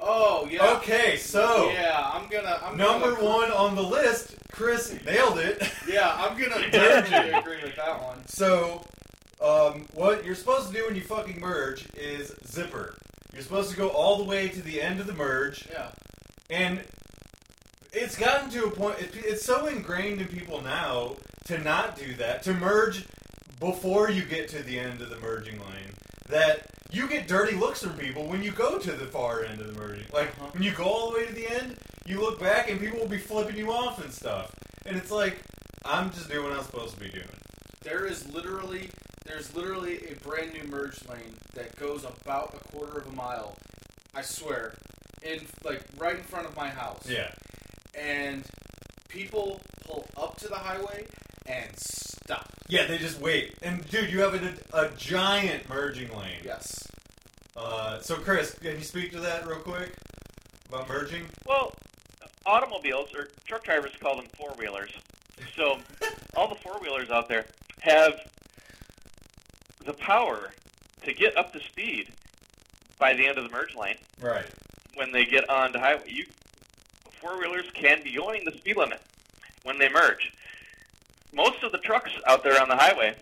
[0.00, 0.74] Oh yeah.
[0.76, 2.58] okay, so yeah, I'm gonna.
[2.62, 5.62] I'm number gonna, one on the list, Chris nailed it.
[5.88, 8.26] Yeah, I'm gonna definitely agree with that one.
[8.26, 8.84] So,
[9.40, 12.96] um, what you're supposed to do when you fucking merge is zipper.
[13.32, 15.90] You're supposed to go all the way to the end of the merge, Yeah.
[16.50, 16.80] and
[17.92, 18.98] it's gotten to a point.
[19.00, 23.06] It, it's so ingrained in people now to not do that, to merge
[23.60, 25.94] before you get to the end of the merging lane,
[26.28, 29.66] that you get dirty looks from people when you go to the far end of
[29.74, 30.06] the merging.
[30.12, 30.48] Like Uh-huh.
[30.52, 31.76] when you go all the way to the end,
[32.06, 34.50] you look back and people will be flipping you off and stuff,
[34.86, 35.38] and it's like
[35.84, 37.28] I'm just doing what I'm supposed to be doing.
[37.82, 38.90] There is literally
[39.26, 43.54] there's literally a brand new merge lane that goes about a quarter of a mile.
[44.14, 44.74] I swear,
[45.22, 47.04] in like right in front of my house.
[47.08, 47.30] Yeah.
[47.98, 48.44] And
[49.08, 51.06] people pull up to the highway
[51.46, 52.48] and stop.
[52.68, 53.54] Yeah, they just wait.
[53.62, 56.40] And dude, you have a, a giant merging lane.
[56.44, 56.86] Yes.
[57.56, 59.92] Uh, so Chris, can you speak to that real quick
[60.68, 61.24] about merging?
[61.46, 61.72] Well,
[62.46, 64.90] automobiles or truck drivers call them four wheelers.
[65.56, 65.78] So
[66.36, 67.44] all the four wheelers out there
[67.80, 68.14] have
[69.84, 70.50] the power
[71.02, 72.08] to get up to speed
[72.98, 74.46] by the end of the merge lane Right.
[74.94, 76.02] when they get onto highway.
[76.06, 76.24] You
[77.20, 79.00] four wheelers can be going the speed limit
[79.62, 80.32] when they merge.
[81.34, 83.16] Most of the trucks out there on the highway,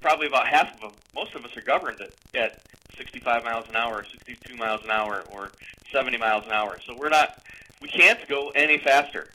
[0.00, 2.60] probably about half of them, most of us are governed at, at
[2.96, 5.52] 65 miles an hour, 62 miles an hour, or
[5.92, 6.78] 70 miles an hour.
[6.84, 7.42] So we're not,
[7.80, 9.28] we can't go any faster.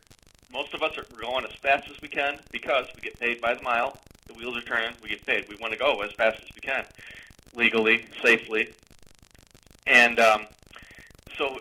[0.52, 3.54] Most of us are going as fast as we can because we get paid by
[3.54, 3.98] the mile.
[4.28, 5.48] The wheels are turning, we get paid.
[5.48, 6.84] We want to go as fast as we can,
[7.56, 8.74] legally, safely,
[9.88, 10.48] and um,
[11.38, 11.60] so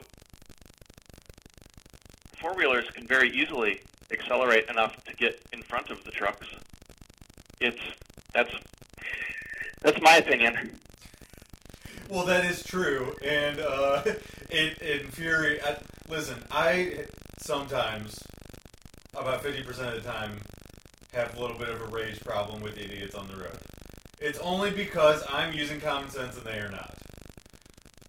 [2.40, 3.80] four wheelers can very easily
[4.14, 6.46] accelerate enough to get in front of the trucks.
[7.60, 7.80] It's
[8.32, 8.54] that's
[9.82, 10.78] that's my opinion.
[12.08, 14.02] Well, that is true, and uh,
[14.50, 15.62] it it infuri.
[15.64, 17.04] I, listen, I
[17.38, 18.18] sometimes,
[19.14, 20.40] about fifty percent of the time,
[21.12, 23.58] have a little bit of a rage problem with idiots on the road.
[24.20, 26.94] It's only because I'm using common sense and they are not.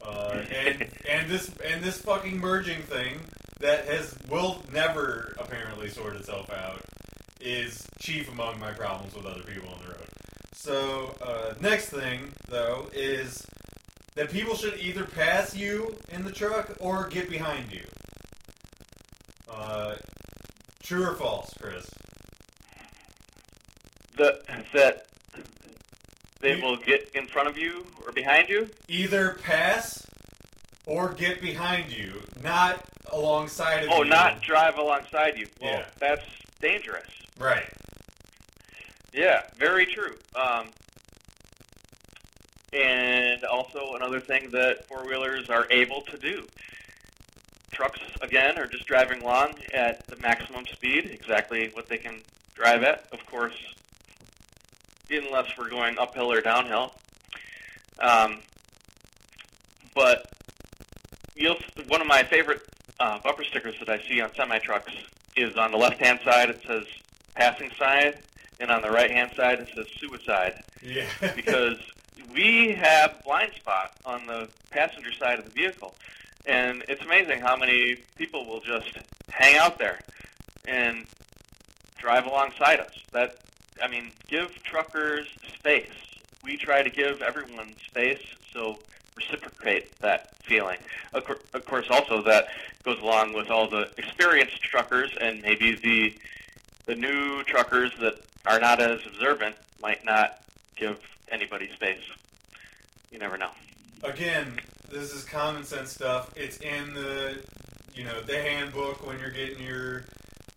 [0.06, 3.20] Uh, and and this and this fucking merging thing
[3.60, 6.82] that has will never apparently sort itself out
[7.40, 10.08] is chief among my problems with other people on the road.
[10.54, 13.46] So uh, next thing though is
[14.16, 17.86] that people should either pass you in the truck or get behind you.
[19.50, 19.96] Uh,
[20.82, 21.86] true or false, Chris?
[24.18, 24.42] The,
[24.74, 25.08] that
[26.40, 28.70] they will get in front of you or behind you.
[28.88, 30.06] Either pass
[30.86, 34.10] or get behind you, not alongside of Oh, you.
[34.10, 35.48] not drive alongside you.
[35.62, 35.86] Well, Yeah.
[36.00, 36.26] that's
[36.62, 37.08] dangerous.
[37.38, 37.70] right.
[39.14, 40.18] Yeah, very true.
[40.36, 40.72] Um,
[42.74, 46.46] and also another thing that four wheelers are able to do.
[47.72, 52.22] Trucks, again, are just driving along at the maximum speed, exactly what they can
[52.56, 53.08] drive at.
[53.14, 53.56] Of course,
[55.10, 56.94] unless we're going uphill or downhill.
[58.00, 58.42] Um,
[59.94, 60.26] but
[61.36, 61.56] you'll
[61.88, 62.62] one of my favorite
[63.00, 64.94] uh, bumper stickers that I see on semi trucks
[65.36, 66.50] is on the left hand side.
[66.50, 66.84] It says
[67.36, 68.20] passing side,
[68.60, 70.62] and on the right hand side it says suicide.
[70.82, 71.08] Yeah.
[71.36, 71.78] because
[72.34, 75.96] we have blind spot on the passenger side of the vehicle,
[76.46, 78.98] and it's amazing how many people will just
[79.30, 80.00] hang out there
[80.68, 81.06] and
[81.98, 82.94] drive alongside us.
[83.12, 83.38] That
[83.82, 85.90] I mean, give truckers space.
[86.44, 88.22] We try to give everyone space,
[88.54, 88.78] so
[89.16, 90.78] reciprocate that feeling.
[91.14, 92.48] Of, cour- of course, also that
[92.84, 96.16] goes along with all the experienced truckers and maybe the
[96.86, 100.44] the new truckers that are not as observant might not
[100.76, 101.00] give
[101.32, 102.04] anybody space.
[103.12, 103.50] You never know.
[104.04, 104.60] Again,
[104.92, 106.32] this is common sense stuff.
[106.36, 107.44] It's in the,
[107.96, 110.04] you know, the handbook when you're getting your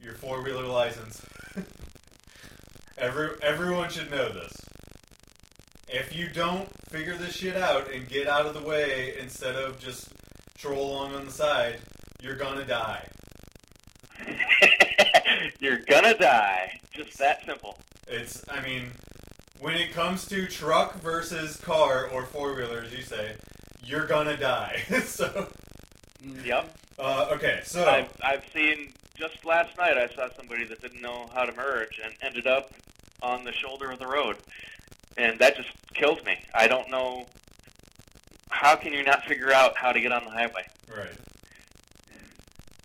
[0.03, 1.25] your four wheeler license.
[2.99, 4.53] Every everyone should know this.
[5.89, 9.79] If you don't figure this shit out and get out of the way instead of
[9.81, 10.09] just
[10.57, 11.79] troll along on the side,
[12.21, 13.09] you're gonna die.
[15.61, 16.81] You're gonna die.
[16.93, 17.79] Just that simple.
[18.07, 18.91] It's, I mean,
[19.61, 23.35] when it comes to truck versus car or four wheeler, as you say,
[23.85, 24.83] you're gonna die.
[25.05, 25.49] so,
[26.45, 26.77] Yep.
[26.99, 31.29] uh, okay, so I've I've seen just last night I saw somebody that didn't know
[31.35, 32.71] how to merge and ended up
[33.23, 34.37] on the shoulder of the road.
[35.19, 36.39] And that just kills me.
[36.55, 37.27] I don't know
[38.51, 40.63] how can you not figure out how to get on the highway?
[40.89, 41.17] Right.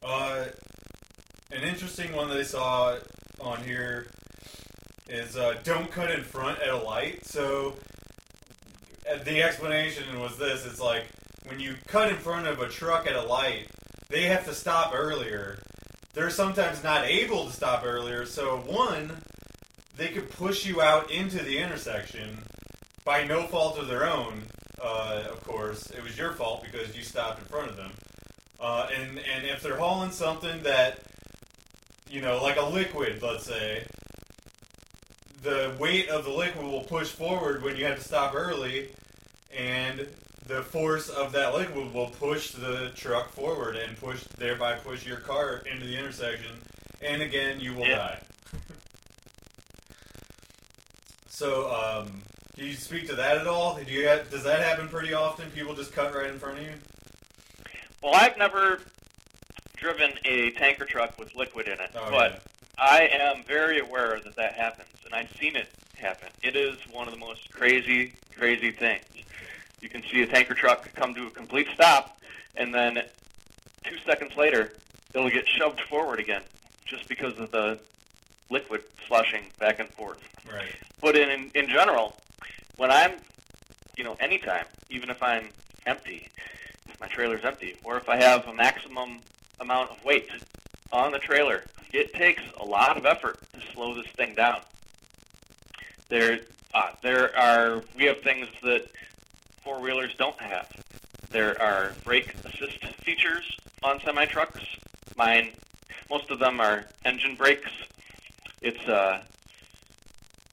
[0.04, 0.46] Uh,
[1.52, 2.98] an interesting one that I saw
[3.40, 4.08] on here
[5.08, 7.26] is uh, don't cut in front at a light.
[7.26, 7.76] So
[9.10, 11.06] uh, the explanation was this: it's like
[11.46, 13.68] when you cut in front of a truck at a light,
[14.10, 15.60] they have to stop earlier.
[16.14, 18.26] They're sometimes not able to stop earlier.
[18.26, 19.24] So one,
[19.96, 22.40] they could push you out into the intersection
[23.06, 24.44] by no fault of their own.
[24.82, 27.92] Uh, of course, it was your fault because you stopped in front of them.
[28.60, 31.00] Uh, and and if they're hauling something that,
[32.10, 33.86] you know, like a liquid, let's say,
[35.42, 38.90] the weight of the liquid will push forward when you have to stop early,
[39.56, 40.08] and
[40.48, 45.18] the force of that liquid will push the truck forward and push thereby push your
[45.18, 46.52] car into the intersection,
[47.02, 47.96] and again you will Yeah.
[47.98, 48.20] die.
[51.34, 52.22] So, um,
[52.56, 53.76] do you speak to that at all?
[53.84, 55.50] Do you have, does that happen pretty often?
[55.50, 56.74] People just cut right in front of you.
[58.04, 58.80] Well, I've never
[59.76, 62.40] driven a tanker truck with liquid in it, Oh, but yeah.
[62.78, 66.30] I am very aware that that happens, and I've seen it happen.
[66.44, 69.04] It is one of the most crazy, crazy things.
[69.82, 72.20] You can see a tanker truck come to a complete stop,
[72.56, 73.02] and then
[73.84, 74.74] two seconds later,
[75.16, 76.44] it'll get shoved forward again,
[76.86, 77.80] just because of the
[78.54, 80.22] liquid slushing back and forth.
[80.50, 80.70] Right.
[81.02, 82.16] But in in general,
[82.78, 83.14] when I'm,
[83.98, 85.50] you know, anytime, even if I'm
[85.86, 86.30] empty,
[86.88, 89.20] if my trailer's empty, or if I have a maximum
[89.60, 90.30] amount of weight
[90.92, 94.62] on the trailer, it takes a lot of effort to slow this thing down.
[96.10, 96.40] There,
[96.74, 98.88] uh, there are we have things that
[99.64, 100.70] four wheelers don't have.
[101.30, 104.62] There are brake assist features on semi trucks.
[105.18, 105.50] Mine,
[106.10, 107.72] most of them are engine brakes.
[108.64, 109.22] It's uh,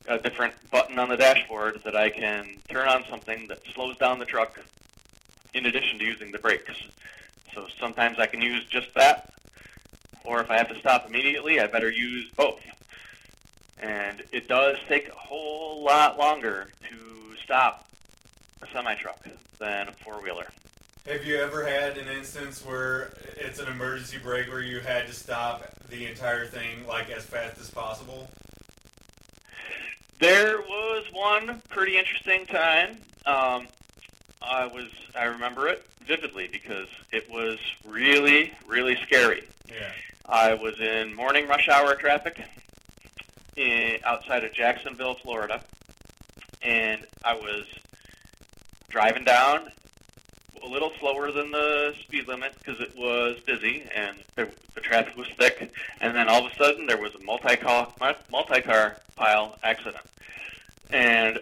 [0.08, 4.18] a different button on the dashboard that I can turn on something that slows down
[4.18, 4.58] the truck
[5.54, 6.74] in addition to using the brakes.
[7.54, 9.32] So sometimes I can use just that,
[10.24, 12.61] or if I have to stop immediately, I better use both.
[13.80, 17.86] And it does take a whole lot longer to stop
[18.61, 19.24] a semi truck
[19.61, 20.48] than a four wheeler.
[21.07, 25.14] Have you ever had an instance where it's an emergency brake where you had to
[25.14, 28.28] stop the entire thing like as fast as possible?
[30.20, 32.98] There was one pretty interesting time.
[33.24, 33.66] Um,
[34.42, 34.88] I was
[35.18, 39.44] I remember it vividly because it was really really scary.
[39.68, 39.90] Yeah.
[40.28, 42.42] I was in morning rush hour traffic
[43.57, 45.62] in, outside of Jacksonville, Florida,
[46.62, 47.64] and I was
[48.90, 49.72] driving down
[50.64, 55.16] a little slower than the speed limit because it was busy and the, the traffic
[55.16, 55.72] was thick.
[56.00, 57.92] And then all of a sudden, there was a multi-car
[58.30, 60.04] multi-car pile accident,
[60.90, 61.38] and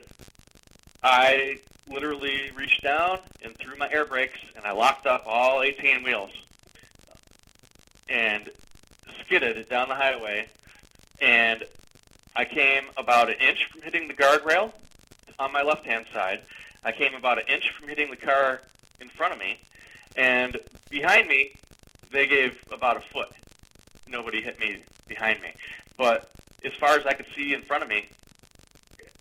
[1.03, 1.59] I
[1.89, 6.31] literally reached down and threw my air brakes, and I locked up all 18 wheels
[8.09, 8.51] and
[9.21, 10.49] skidded down the highway,
[11.21, 11.64] and
[12.37, 14.73] I came about an inch from hitting the guardrail
[15.39, 16.41] on my left-hand side.
[16.85, 18.61] I came about an inch from hitting the car
[19.01, 19.59] in front of me,
[20.17, 20.57] and
[20.91, 21.53] behind me,
[22.11, 23.29] they gave about a foot.
[24.09, 25.49] Nobody hit me behind me.
[25.97, 26.31] But
[26.65, 28.09] as far as I could see in front of me,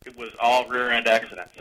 [0.05, 1.53] it was all rear end accidents.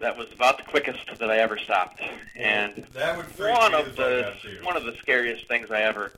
[0.00, 2.00] That was about the quickest that I ever stopped,
[2.36, 4.58] and that would one of the the fuck out too.
[4.62, 6.12] one of the scariest things I ever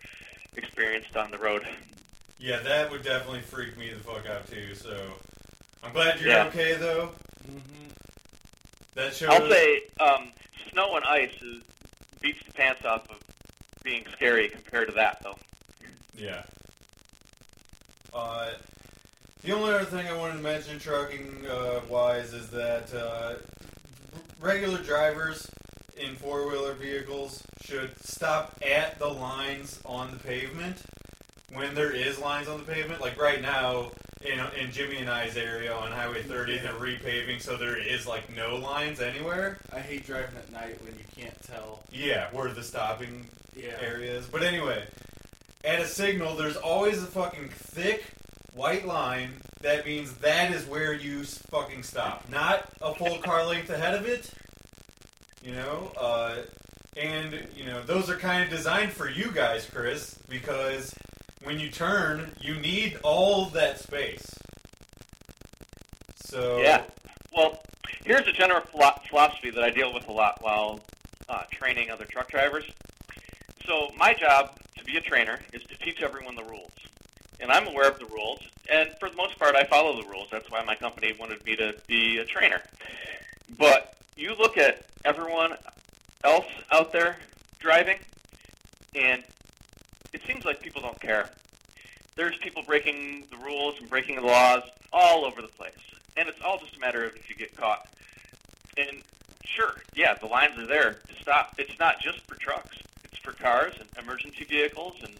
[0.56, 1.66] experienced on the road.
[2.38, 4.74] Yeah, that would definitely freak me the fuck out too.
[4.74, 5.12] So
[5.82, 6.44] I'm glad you're Yeah.
[6.46, 7.10] okay though.
[7.50, 7.86] Mm-hmm.
[9.00, 9.22] That.
[9.30, 10.28] I'll say um,
[10.70, 11.62] snow and ice is,
[12.20, 13.16] beats the pants off of
[13.82, 15.38] being scary compared to that, though.
[16.18, 16.42] Yeah.
[18.12, 18.50] Uh,
[19.42, 23.36] the only other thing I wanted to mention, trucking uh, wise, is that uh,
[24.38, 25.50] regular drivers
[25.96, 30.82] in four wheeler vehicles should stop at the lines on the pavement
[31.52, 33.00] when there is lines on the pavement.
[33.00, 33.90] Like right now,
[34.22, 38.34] in, in Jimmy and I's area on Highway 30, they're repaving, so there is like
[38.34, 39.58] no lines anywhere.
[39.72, 41.80] I hate driving at night when you can't tell.
[41.92, 43.26] Yeah, where the stopping
[43.56, 43.76] Yeah.
[43.80, 44.26] areas.
[44.30, 44.84] But anyway,
[45.64, 48.04] at a signal, there's always a fucking thick
[48.54, 49.32] white line.
[49.62, 54.06] That means that is where you fucking stop, not a full car length ahead of
[54.06, 54.30] it.
[55.42, 56.36] You know, uh,
[56.98, 60.94] and you know those are kind of designed for you guys, Chris, because
[61.42, 64.28] when you turn, you need all that space.
[66.16, 66.84] So Yeah.
[67.34, 67.62] Well,
[68.04, 70.80] here's a general philosophy that I deal with a lot while
[71.28, 72.64] uh, training other truck drivers.
[73.66, 76.72] So my job to be a trainer is to teach everyone the rules,
[77.38, 78.40] and I'm aware of the rules.
[78.70, 80.28] And for the most part, I follow the rules.
[80.30, 82.60] That's why my company wanted me to be a trainer.
[83.58, 85.54] But you look at everyone
[86.24, 87.16] else out there
[87.58, 87.98] driving,
[88.94, 89.22] and
[90.12, 91.30] it seems like people don't care.
[92.16, 95.72] There's people breaking the rules and breaking the laws all over the place.
[96.16, 97.86] And it's all just a matter of if you get caught.
[98.76, 99.02] And
[99.44, 101.54] sure, yeah, the lines are there to stop.
[101.58, 102.76] It's not just for trucks.
[103.04, 105.14] It's for cars and emergency vehicles and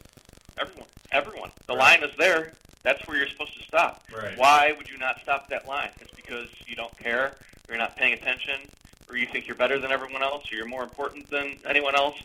[0.58, 0.86] everyone.
[1.12, 1.50] Everyone.
[1.66, 2.00] The Right.
[2.00, 2.52] line is there.
[2.82, 4.04] That's where you're supposed to stop.
[4.14, 4.36] Right.
[4.36, 5.90] Why would you not stop that line?
[6.00, 7.34] It's because you don't care, or
[7.68, 8.60] you're not paying attention,
[9.08, 12.16] or you think you're better than everyone else, or you're more important than anyone else.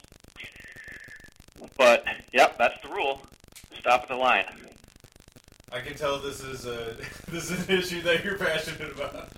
[1.78, 3.22] But, yep, that's the rule.
[3.80, 4.46] Stop at the line.
[5.72, 6.96] I can tell this is a
[7.32, 9.30] this is an issue that you're passionate about.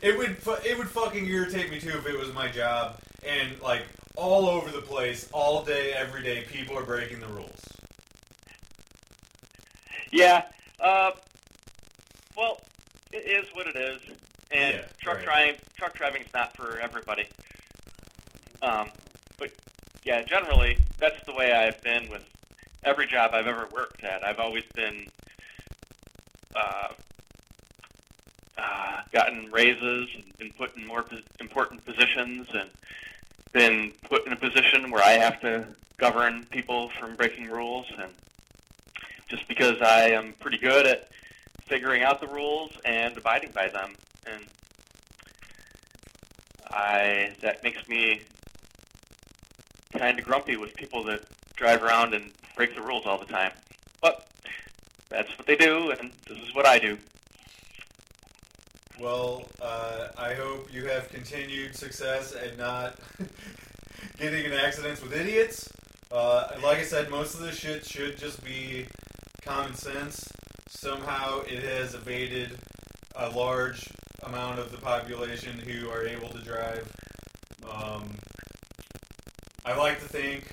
[0.00, 3.82] It would it would fucking irritate me too if it was my job and like
[4.16, 7.60] all over the place, all day, every day, people are breaking the rules.
[10.10, 10.44] Yeah.
[10.80, 11.12] Uh,
[12.36, 12.58] well,
[13.12, 14.00] it is what it is,
[14.50, 15.24] and Yeah, truck right.
[15.24, 17.26] driving truck driving is not for everybody.
[18.60, 18.88] Um,
[20.04, 22.22] yeah, generally that's the way I've been with
[22.84, 24.24] every job I've ever worked at.
[24.24, 25.06] I've always been
[26.54, 26.88] uh,
[28.58, 32.70] uh, gotten raises and been put in more pos- important positions and
[33.52, 35.66] been put in a position where I have to
[35.98, 38.12] govern people from breaking rules and
[39.28, 41.08] just because I am pretty good at
[41.66, 43.94] figuring out the rules and abiding by them
[44.26, 44.44] and
[46.68, 48.22] I that makes me
[49.92, 51.24] kind of grumpy with people that
[51.54, 53.52] drive around and break the rules all the time.
[54.00, 54.28] But
[55.08, 56.98] that's what they do and this is what I do.
[59.00, 62.96] Well, uh, I hope you have continued success and not
[64.18, 65.68] getting in accidents with idiots.
[66.10, 68.86] Uh, like I said, most of this shit should just be
[69.42, 70.30] common sense.
[70.68, 72.58] Somehow it has evaded
[73.16, 73.88] a large
[74.22, 76.90] amount of the population who are able to drive.
[77.68, 78.10] Um,
[79.64, 80.50] I like to think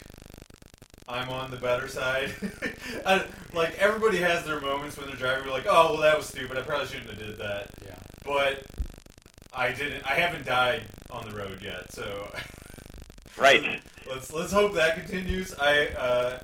[1.07, 2.31] I'm on the better side.
[3.05, 5.45] I, like everybody has their moments when they're driving.
[5.45, 6.57] You're like, oh well, that was stupid.
[6.57, 7.95] I probably shouldn't have did that Yeah.
[8.25, 8.63] but
[9.53, 10.05] I didn't.
[10.05, 12.31] I haven't died on the road yet, so
[13.37, 13.81] Right.
[14.07, 15.53] let's let's hope that continues.
[15.59, 16.39] I uh,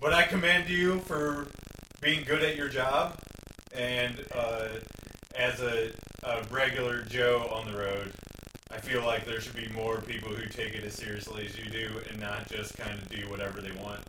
[0.00, 1.46] but I commend you for
[2.00, 3.16] being good at your job,
[3.74, 4.68] and uh,
[5.36, 5.90] as a,
[6.24, 8.35] a regular Joe on the road, I
[8.86, 11.90] feel like there should be more people who take it as seriously as you do,
[12.08, 14.00] and not just kind of do whatever they want.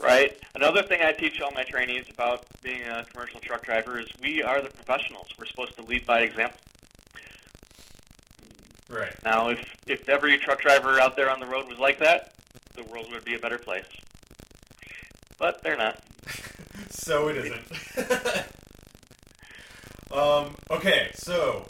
[0.00, 0.36] Right.
[0.56, 4.42] Another thing I teach all my trainees about being a commercial truck driver is we
[4.42, 5.28] are the professionals.
[5.38, 6.58] We're supposed to lead by example.
[8.90, 9.14] Right.
[9.24, 12.34] Now, if if every truck driver out there on the road was like that,
[12.74, 13.86] the world would be a better place.
[15.38, 16.02] But they're not.
[16.90, 18.48] so it isn't.
[20.12, 21.68] um, okay, so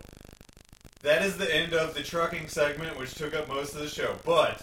[1.03, 4.17] that is the end of the trucking segment, which took up most of the show.
[4.25, 4.63] But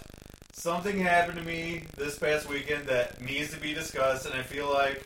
[0.54, 4.72] something happened to me this past weekend that needs to be discussed, and I feel
[4.72, 5.02] like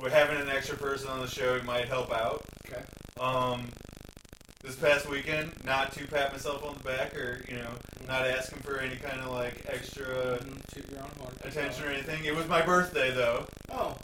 [0.00, 2.42] with having an extra person on the show might help out.
[2.66, 2.82] Okay.
[3.20, 3.66] Um,
[4.62, 7.70] this past weekend, not to pat myself on the back or you know,
[8.06, 10.04] not asking for any kind of like extra
[10.38, 11.32] Mm, Toot your own horn.
[11.44, 12.24] attention or anything.
[12.24, 13.46] It was my birthday though.
[13.72, 13.96] Oh,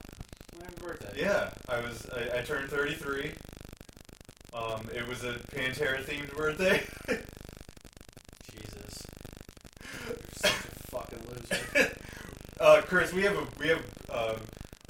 [0.62, 1.12] happy birthday.
[1.22, 2.06] Yeah, I was.
[2.10, 3.32] I, I turned 33.
[4.54, 6.84] Um, it was a Pantera themed birthday.
[8.52, 9.02] Jesus.
[10.06, 11.96] You're such a fucking loser.
[12.60, 14.36] uh, Chris, we have a we have um,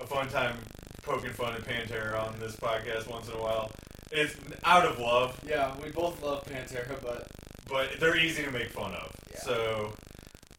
[0.00, 0.56] a fun time
[1.02, 3.70] poking fun at Pantera on this podcast once in a while.
[4.12, 4.34] It's
[4.64, 7.26] out of love, Yeah, we both love Pantera, but
[7.68, 9.10] but they're easy to make fun of.
[9.32, 9.40] Yeah.
[9.40, 9.92] So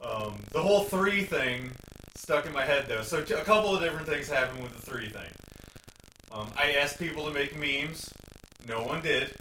[0.04, 1.72] um, the whole three thing
[2.16, 3.04] stuck in my head though.
[3.04, 5.30] So t- a couple of different things happened with the three thing.
[6.32, 8.10] Um, I asked people to make memes.
[8.68, 9.32] No one did.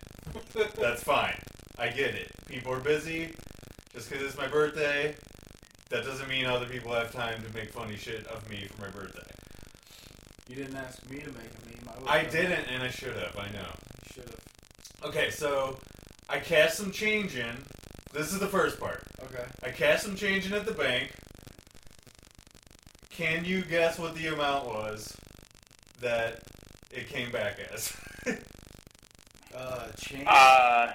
[0.79, 1.39] That's fine.
[1.79, 2.31] I get it.
[2.47, 3.35] People are busy.
[3.93, 5.15] Just because it's my birthday,
[5.91, 8.89] that doesn't mean other people have time to make funny shit of me for my
[8.91, 9.23] birthday.
[10.49, 12.09] you didn't ask me to make a meme.
[12.09, 13.37] I, I didn't, and I should have.
[13.39, 13.69] I know.
[14.13, 14.41] Should have.
[15.05, 15.79] Okay, so
[16.29, 17.57] I cashed some change in.
[18.13, 19.05] This is the first part.
[19.25, 19.45] Okay.
[19.63, 21.13] I cashed some change in at the bank.
[23.11, 25.17] Can you guess what the amount was
[26.01, 26.41] that
[26.91, 27.97] it came back as?
[30.07, 30.27] Uh, change.
[30.29, 30.93] Uh,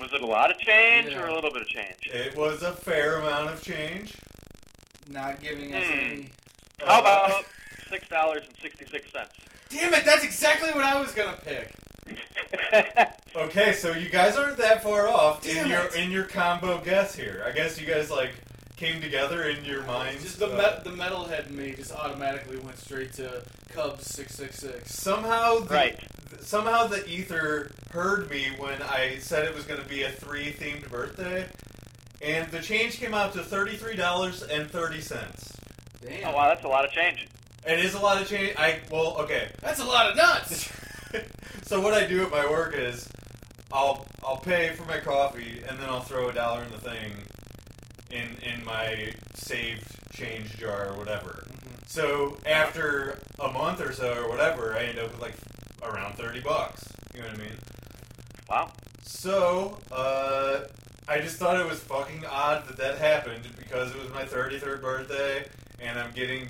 [0.00, 1.20] was it a lot of change Yeah.
[1.22, 2.06] or a little bit of change?
[2.12, 4.14] it was a fair amount of change.
[5.08, 5.92] not giving us Hmm.
[5.92, 6.30] any.
[6.80, 7.44] How Uh, about
[7.90, 9.32] six dollars and sixty six cents?
[9.68, 10.04] Damn it!
[10.06, 11.70] That's exactly what I was gonna pick.
[13.36, 15.94] Okay, so you guys aren't that far off Damn in your it.
[15.96, 17.42] in your combo guess here.
[17.44, 18.30] I guess you guys like
[18.76, 20.22] came together in your minds.
[20.22, 23.42] Just the uh, me- the metalhead in me just automatically went straight to
[23.72, 24.94] Cubs six six six.
[24.94, 25.98] somehow the, Right.
[26.44, 30.10] Th- somehow the ether heard me when I said it was going to be a
[30.10, 31.46] three themed birthday,
[32.20, 35.52] and the change came out to thirty three dollars and thirty cents.
[36.00, 36.28] Damn.
[36.28, 37.28] oh wow, that's a lot of change.
[37.66, 38.54] It is a lot of change.
[38.58, 39.48] I well, okay.
[39.60, 40.70] That's a lot of nuts.
[41.62, 43.08] so what I do at my work is
[43.72, 47.12] I'll I'll pay for my coffee and then I'll throw a dollar in the thing
[48.10, 51.46] in in my saved change jar or whatever.
[51.48, 51.74] Mm-hmm.
[51.86, 55.34] So after a month or so or whatever, I end up with like
[55.84, 56.84] around thirty bucks.
[57.14, 57.56] You know what I mean?
[58.48, 58.72] Wow.
[59.02, 60.60] So uh,
[61.08, 64.58] I just thought it was fucking odd that that happened because it was my thirty
[64.58, 65.46] third birthday
[65.80, 66.48] and I'm getting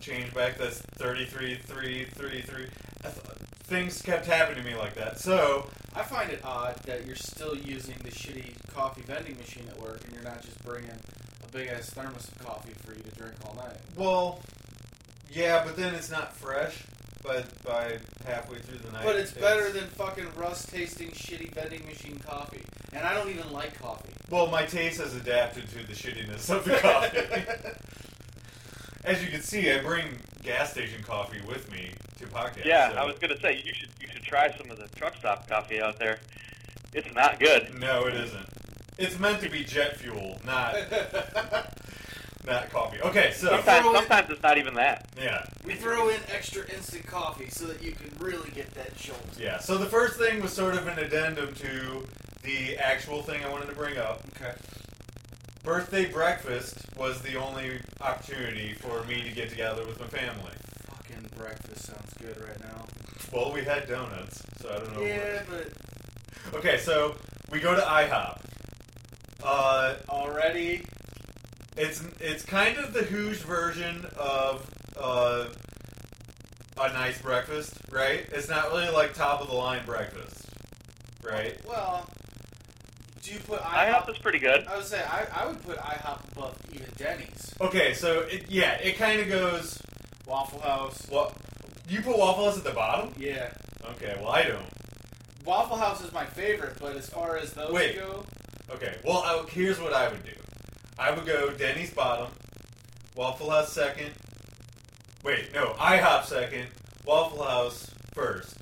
[0.00, 2.66] change back that's thirty three three three three.
[3.04, 3.18] I th-
[3.66, 5.18] Things kept happening to me like that.
[5.18, 9.80] So I find it odd that you're still using the shitty coffee vending machine at
[9.80, 13.10] work, and you're not just bringing a big ass thermos of coffee for you to
[13.12, 13.78] drink all night.
[13.96, 14.40] Well,
[15.32, 16.84] yeah, but then it's not fresh.
[17.24, 21.84] But by halfway through the night, But it's better than fucking rust tasting shitty vending
[21.86, 22.60] machine coffee.
[22.92, 24.12] And I don't even like coffee.
[24.30, 27.18] Well, my taste has adapted to the shittiness of the coffee.
[29.04, 32.64] As you can see, I bring gas station coffee with me to podcast.
[32.66, 35.16] Yeah, so- I was gonna say you should you should try some of the truck
[35.16, 36.18] stop coffee out there.
[36.92, 37.78] It's not good.
[37.80, 38.46] No, it isn't.
[38.98, 40.74] It's meant to be jet fuel, not
[42.46, 43.00] not coffee.
[43.00, 45.06] Okay, so Sometimes throw it- sometimes it's not even that.
[45.20, 49.18] yeah, we throw in extra instant coffee so that you can really get that jolt.
[49.38, 49.58] yeah.
[49.58, 52.06] So the first thing was sort of an addendum to
[52.42, 54.20] the actual thing I wanted to bring up.
[54.36, 54.52] Okay.
[55.62, 60.52] Birthday breakfast was the only opportunity for me to get together with my family.
[60.88, 62.84] Fucking breakfast sounds good right now.
[63.32, 65.00] Well, we had donuts, so I don't know.
[65.02, 65.68] Yeah, but
[66.58, 67.14] Okay, so
[67.50, 68.40] we go to IHOP.
[69.42, 70.84] Uh, already.
[71.76, 74.68] It's it's kind of the Hooge version of
[74.98, 75.46] uh,
[76.80, 78.26] a nice breakfast, right?
[78.32, 80.46] It's not really like top of the line breakfast,
[81.22, 81.56] right?
[81.66, 82.08] Well,
[83.22, 84.10] do you put IHOP IHOP?
[84.10, 84.66] is pretty good.
[84.66, 87.54] I would say I, I would put IHOP above even Denny's.
[87.60, 89.78] Okay, so it, yeah, it kind of goes.
[90.26, 91.06] Waffle House.
[91.10, 91.34] What?
[91.88, 93.12] You put Waffle House at the bottom?
[93.18, 93.50] Yeah.
[93.90, 94.64] Okay, well I don't.
[95.44, 97.96] Waffle House is my favorite, but as far as those Wait.
[97.96, 98.24] go,
[98.70, 100.30] Okay, well I, here's what I would do.
[100.98, 102.28] I would go Denny's bottom,
[103.16, 104.10] Waffle House second.
[105.22, 106.66] Wait, no, IHOP second,
[107.06, 108.56] Waffle House first,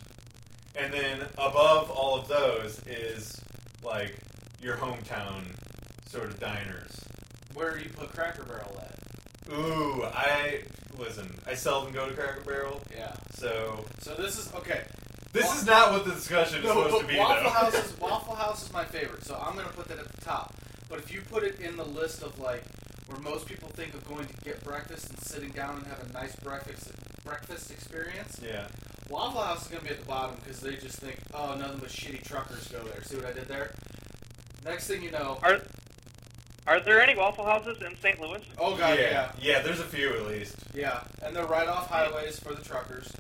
[0.77, 3.41] and then above all of those is
[3.83, 4.17] like
[4.61, 5.43] your hometown
[6.09, 6.91] sort of diners.
[7.55, 9.53] where do you put Cracker Barrel at?
[9.53, 10.61] Ooh, I
[10.99, 11.29] listen.
[11.47, 13.13] I seldom go to Cracker Barrel, Yeah.
[13.35, 14.85] so So this is okay.
[15.33, 17.19] this Wa- is not what the discussion is No, supposed to be.
[17.19, 17.51] Waffle though.
[17.51, 20.55] House is Waffle House is my favorite, so I'm gonna put that at the top.
[20.93, 22.63] But if you put it in the list of like
[23.07, 26.13] where most people think of going to get breakfast and sitting down and have a
[26.13, 26.93] nice breakfast
[27.25, 28.67] breakfast experience, yeah.
[29.09, 31.89] Waffle House is gonna be at the bottom because they just think, oh, nothing but
[31.89, 33.03] shitty truckers go there.
[33.05, 33.75] See what I did there?
[34.67, 35.61] Next thing you know, Are
[36.67, 38.21] Are there any Waffle Houses in St.
[38.21, 38.43] Louis?
[38.59, 39.33] Oh god, yeah.
[39.41, 39.63] yeah.
[39.63, 40.57] There's a few at least.
[40.75, 41.05] Yeah.
[41.23, 43.11] And they're right off highways for the truckers.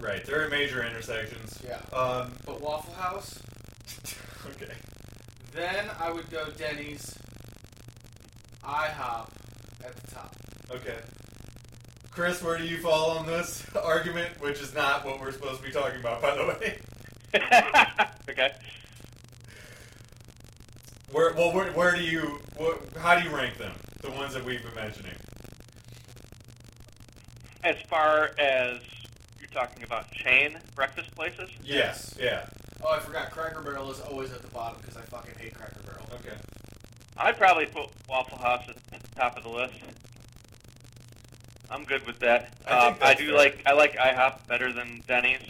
[0.00, 1.62] Right, they're at major intersections.
[1.64, 1.78] Yeah.
[1.96, 3.38] Um, But Waffle House,
[4.50, 4.74] okay.
[5.52, 7.16] Then I would go Denny's,
[8.64, 9.28] IHOP
[9.84, 10.34] at the top.
[10.70, 10.98] Okay.
[12.10, 15.66] Chris, where do you fall on this argument, which is not what we're supposed to
[15.66, 16.78] be talking about, by the way?
[18.30, 18.52] okay.
[21.10, 23.72] Where, well, where, where do you, wh how do you rank them?
[24.00, 25.14] The ones that we've been mentioning.
[27.64, 28.80] As far as
[29.38, 32.16] you're talking about chain breakfast places, Yes.
[32.20, 32.46] Yeah.
[32.84, 33.30] Oh, I forgot.
[33.30, 36.06] Cracker Barrel is always at the bottom because I fucking hate Cracker Barrel.
[36.14, 36.36] Okay.
[37.16, 39.74] I'd probably put Waffle House at the top of the list.
[41.70, 42.52] I'm good with that.
[42.68, 43.34] I um, I do fair.
[43.36, 45.40] like I like IHOP better than Denny's.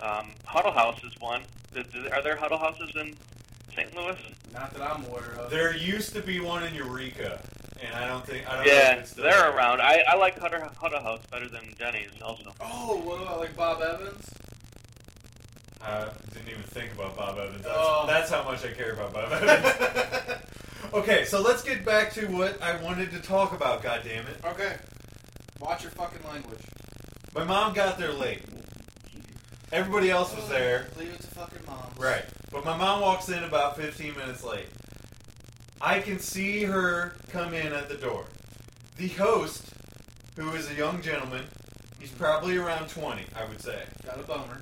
[0.00, 1.42] Um, Huddle House is one.
[1.72, 3.14] Th- th- Are there Huddle Houses in
[3.74, 3.94] St.
[3.96, 4.18] Louis?
[4.52, 5.50] Not that I'm aware of.
[5.50, 7.40] There used to be one in Eureka,
[7.80, 9.56] and I don't think I don't know Yeah, if it's still they're there.
[9.56, 9.80] around.
[9.80, 12.52] I, I like Huddle, Huddle House better than Denny's also.
[12.60, 14.28] Oh, what about like Bob Evans?
[15.84, 17.62] I didn't even think about Bob Evans.
[17.64, 18.04] That's, Oh.
[18.06, 20.42] that's how much I care about Bob Evans.
[20.94, 23.82] okay, so let's get back to what I wanted to talk about.
[23.82, 24.36] God damn it!
[24.44, 24.76] okay.
[25.60, 26.60] Watch your fucking language.
[27.34, 28.42] My mom got there late.
[29.72, 30.86] Everybody else was there.
[30.98, 31.96] Leave it to fucking moms.
[31.98, 32.24] Right.
[32.50, 34.66] But my mom walks in about 15 minutes late.
[35.80, 38.26] I can see her come in at the door.
[38.98, 39.72] The host,
[40.36, 41.44] who is a young gentleman,
[41.98, 43.82] he's probably around 20, I would say.
[44.04, 44.60] Got a boner.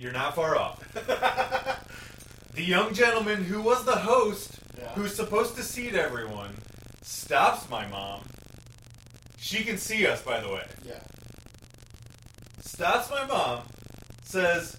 [0.00, 0.82] You're not far off.
[2.52, 4.88] The young gentleman who was the host, Yeah.
[4.94, 6.50] who's supposed to seat everyone,
[7.00, 8.22] stops my mom.
[9.38, 10.66] She can see us, by the way.
[10.84, 10.98] Yeah.
[12.60, 13.60] Stops my mom,
[14.24, 14.76] says,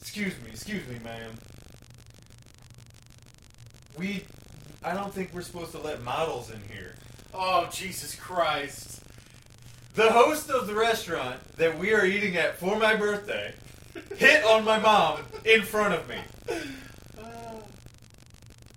[0.00, 1.32] Excuse me, excuse me, ma'am.
[3.96, 4.24] We.
[4.84, 6.94] I don't think we're supposed to let models in here.
[7.34, 9.02] Oh Jesus Christ.
[9.96, 13.54] The host of the restaurant that we are eating at for my birthday
[14.16, 16.16] hit on my mom in front of me.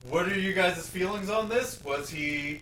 [0.10, 1.82] What are you guys' feelings on this?
[1.84, 2.62] Was he.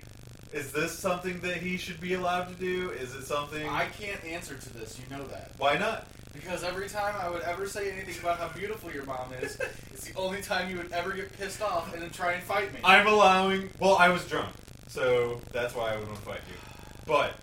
[0.54, 2.92] Is this something that he should be allowed to do?
[2.92, 3.68] Is it something.
[3.68, 5.00] I can't answer to this.
[5.00, 5.52] You know that.
[5.58, 6.08] Why not?
[6.34, 9.60] Because every time I would ever say anything about how beautiful your mom is,
[9.92, 12.74] it's the only time you would ever get pissed off and then try and fight
[12.74, 12.80] me.
[12.84, 13.70] I'm allowing.
[13.80, 14.50] Well, I was drunk,
[14.88, 16.56] so that's why I would want to fight you.
[17.08, 17.34] But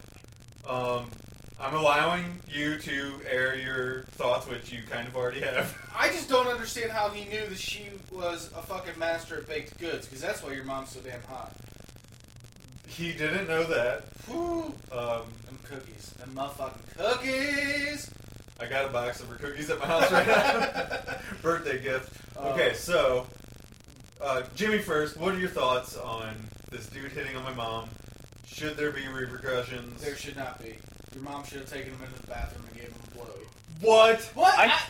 [0.68, 1.10] um,
[1.58, 5.74] I'm allowing you to air your thoughts, which you kind of already have.
[5.98, 9.78] I just don't understand how he knew that she was a fucking master at baked
[9.78, 11.54] goods, because that's why your mom's so damn hot.
[12.86, 14.04] He didn't know that.
[14.26, 14.74] Whew.
[14.92, 16.10] Um, Them cookies.
[16.18, 18.10] Them motherfucking cookies!
[18.60, 21.16] I got a box of her cookies at my house right now.
[21.42, 22.20] Birthday gift.
[22.36, 22.52] Oh.
[22.52, 23.26] Okay, so
[24.22, 25.16] uh, Jimmy first.
[25.16, 26.34] What are your thoughts on
[26.70, 27.88] this dude hitting on my mom?
[28.46, 30.02] Should there be repercussions?
[30.02, 30.76] There should not be.
[31.16, 33.34] Your mom should have taken him into the bathroom and gave him a blow.
[33.80, 34.20] what?
[34.34, 34.54] What?
[34.58, 34.82] I-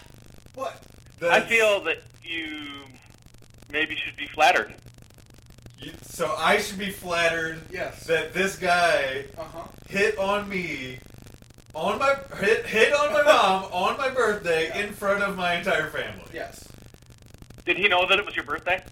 [0.57, 0.83] what?
[1.23, 2.69] I feel that you
[3.71, 4.75] maybe should be flattered.
[5.79, 8.05] you- so I should be flattered Yes.
[8.07, 9.63] that this guy Uh huh.
[9.89, 10.99] hit on me
[11.75, 15.91] on my hit hit on my mom on my birthday in front of my entire
[15.91, 16.25] family.
[16.33, 16.67] Yes.
[17.67, 18.83] Did he know that it was your birthday?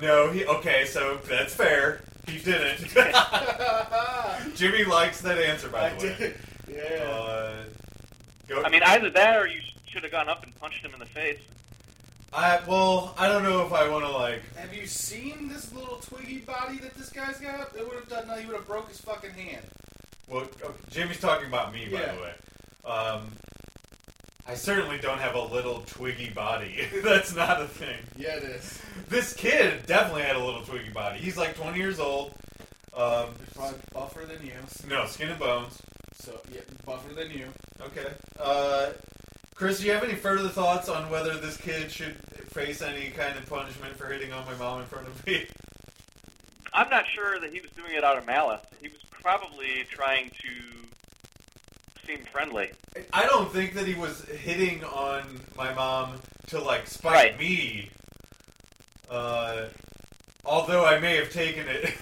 [0.00, 2.00] No, he okay, so that's fair.
[2.26, 2.88] He didn't.
[4.56, 6.16] Jimmy likes that answer, by I the way.
[6.18, 6.34] did.
[6.72, 7.04] Yeah.
[7.04, 7.54] Uh,
[8.48, 8.62] go.
[8.62, 11.06] I mean, either that or you should have gone up and punched him in the
[11.06, 11.38] face.
[12.32, 14.42] I well, I don't know if I want to like.
[14.56, 17.74] Have you seen this little twiggy body that this guy's got?
[17.76, 18.38] It would have done.
[18.40, 19.62] He would have broke his fucking hand.
[20.28, 22.14] Well, uh, Jimmy's talking about me, by Yeah.
[22.14, 22.34] the way.
[22.92, 23.32] Um,
[24.46, 26.86] I certainly don't have a little twiggy body.
[27.02, 27.96] That's not a thing.
[28.16, 28.80] Yeah, it is.
[29.08, 31.18] This kid definitely had a little twiggy body.
[31.18, 32.34] He's like 20 years old.
[32.94, 34.52] Um, Probably buffer than you.
[34.88, 35.80] no, skin and bones.
[36.14, 37.46] So yeah, buffer than you.
[37.80, 38.06] Okay.
[38.38, 38.90] Uh,
[39.54, 42.16] Chris, do you have any further thoughts on whether this kid should
[42.50, 45.46] face any kind of punishment for hitting on my mom in front of me?
[46.72, 48.60] I'm not sure that he was doing it out of malice.
[48.80, 50.83] He was probably trying to
[52.06, 52.70] seem friendly.
[53.12, 57.38] I don't think that he was hitting on my mom to like spite Right.
[57.38, 57.90] me.
[59.10, 59.66] Uh,
[60.44, 61.92] although I may have taken it,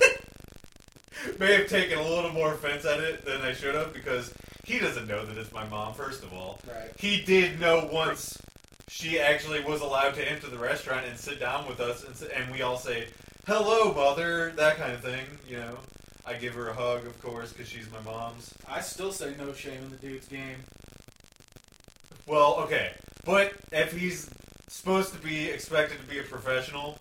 [1.38, 4.32] may have taken a little more offense at it than I should have because
[4.64, 5.94] he doesn't know that it's my mom.
[5.94, 6.90] First of all, Right.
[6.98, 8.38] he did know once
[8.88, 12.22] she actually was allowed to enter the restaurant and sit down with us, and, s-
[12.34, 13.06] and we all say
[13.46, 15.24] hello, mother, that kind of thing.
[15.48, 15.78] You know,
[16.30, 18.54] I give her a hug, of course, because she's my mom's.
[18.68, 20.58] I still say no shame in the dude's game.
[22.26, 22.92] Well, okay,
[23.24, 24.30] but if he's
[24.68, 26.98] supposed to be expected to be a professional,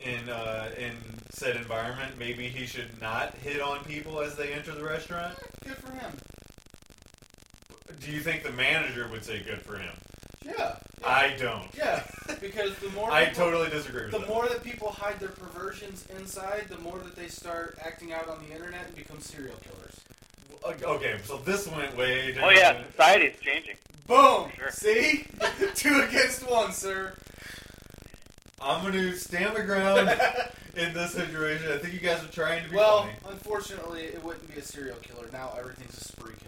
[0.00, 0.92] in uh, in
[1.30, 5.38] said environment, maybe he should not hit on people as they enter the restaurant.
[5.64, 6.12] Good for him.
[8.00, 9.94] Do you think the manager would say good for him?
[10.44, 10.76] Yeah.
[11.08, 11.68] I don't.
[11.76, 12.02] Yeah,
[12.40, 14.28] because the more I people- totally disagree with the that.
[14.28, 18.38] more that people hide their perversions inside, the more that they start acting out on
[18.46, 19.94] the internet and become serial killers.
[20.82, 22.36] Okay, so this went way.
[22.42, 23.76] Oh yeah, society's changing.
[24.06, 24.50] Boom!
[24.56, 24.70] Sure.
[24.70, 25.24] See?
[25.74, 27.14] Two against one, sir.
[28.60, 30.10] I'm gonna stand my ground
[30.76, 31.70] in this situation.
[31.72, 33.12] I think you guys are trying to be Well, funny.
[33.30, 35.28] unfortunately, it wouldn't be a serial killer.
[35.32, 36.47] Now everything's a spree killer,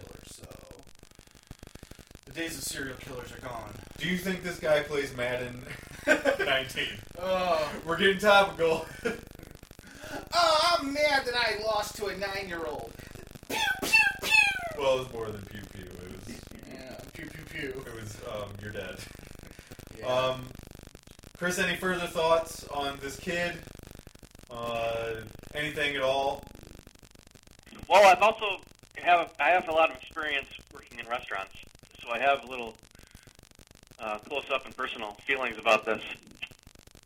[2.33, 3.73] The days of serial killers are gone.
[3.97, 5.63] Do you think this guy plays Madden
[6.07, 6.83] 19?
[7.19, 7.69] Oh.
[7.85, 8.85] We're getting topical.
[10.33, 12.91] Oh, I'm mad that I lost to a nine year old.
[13.47, 13.89] Pew pew
[14.23, 14.31] pew.
[14.77, 15.83] well, it was more than pew pew.
[15.85, 16.35] It was
[16.67, 17.83] Yeah, pew pew pew.
[17.85, 18.95] it was um, your dad.
[19.99, 20.05] Yeah.
[20.07, 20.45] Um,
[21.37, 23.53] Chris, any further thoughts on this kid?
[24.49, 25.15] Uh,
[25.53, 26.43] anything at all?
[27.87, 28.57] Well, I've also
[28.97, 31.53] have I have a lot of experience working in restaurants,
[32.01, 32.75] so I have a little
[33.99, 36.01] uh, close up and personal feelings about this.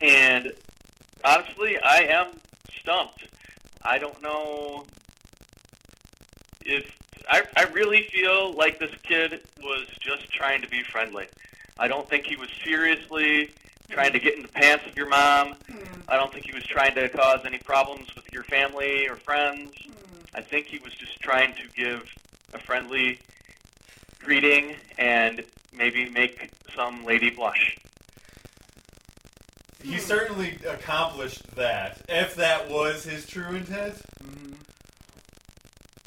[0.01, 0.51] And
[1.23, 2.27] honestly, I am
[2.79, 3.27] stumped.
[3.83, 4.85] I don't know
[6.65, 6.85] if
[7.29, 11.27] I I really feel like this kid was just trying to be friendly.
[11.77, 13.51] I don't think he was seriously
[13.89, 15.55] trying to get in the pants of your mom.
[16.07, 19.71] I don't think he was trying to cause any problems with your family or friends.
[20.33, 22.03] I think he was just trying to give
[22.53, 23.19] a friendly
[24.25, 25.43] greeting and
[25.77, 27.77] maybe make some lady blush.
[29.83, 34.01] He certainly accomplished that, if that was his true intent.
[34.23, 34.55] Mhm.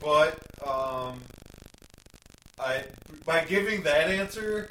[0.03, 1.21] But um,
[2.59, 2.85] I
[3.25, 4.69] by giving that answer,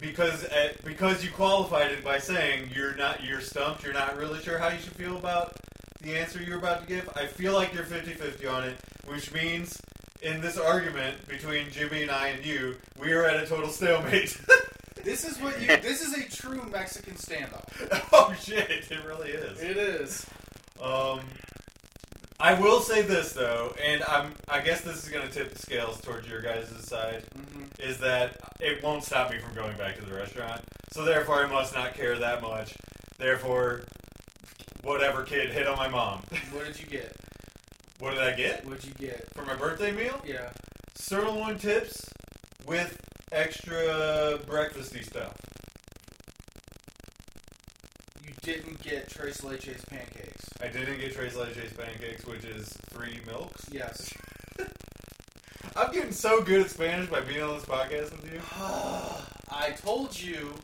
[0.00, 4.40] because uh, because you qualified it by saying you're not you're stumped, you're not really
[4.40, 5.52] sure how you should feel about
[6.00, 7.08] the answer you're about to give.
[7.16, 9.76] I feel like you're 50-50 on it, which means
[10.22, 14.38] in this argument between Jimmy and I and you, we are at a total stalemate.
[15.04, 15.68] This is what you.
[15.68, 18.08] This is a true Mexican standoff.
[18.12, 19.60] oh shit, it really is.
[19.62, 20.26] It is.
[20.82, 21.20] Um,
[22.40, 26.00] I will say this though, and I'm I guess this is gonna tip the scales
[26.00, 30.04] towards your guys' side, hmm is that it won't stop me from going back to
[30.04, 30.60] the restaurant.
[30.92, 32.74] So therefore, I must not care that much.
[33.18, 33.84] Therefore,
[34.82, 36.22] whatever kid hit on my mom.
[36.52, 37.14] What did you get?
[37.98, 39.28] What did I get What did you get?
[39.34, 40.20] for my birthday meal?
[40.24, 40.50] Yeah.
[40.94, 42.08] Sirloin tips
[42.66, 42.96] with
[43.32, 45.34] extra breakfasty stuff.
[48.24, 50.48] You didn't get Tres Leches pancakes.
[50.62, 53.64] I didn't get Tres Leches pancakes, which is three milks.
[53.70, 54.12] Yes.
[55.76, 58.40] I'm getting so good at Spanish by being on this podcast with you.
[59.50, 60.54] I told you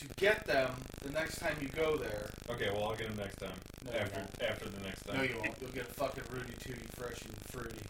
[0.00, 0.70] to get them
[1.02, 2.30] the next time you go there.
[2.50, 3.58] Okay, well I'll get them next time.
[3.84, 5.16] No, after after the next time.
[5.16, 5.54] No, you won't.
[5.60, 7.80] You'll get a fucking Rooty Tooty fresh and fruity.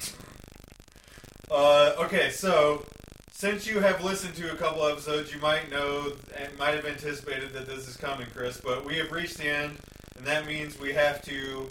[1.50, 2.84] Uh, okay, so
[3.32, 7.52] since you have listened to a couple episodes, you might know and might have anticipated
[7.52, 8.60] that this is coming, Chris.
[8.60, 9.76] But we have reached the end,
[10.16, 11.68] and that means we have to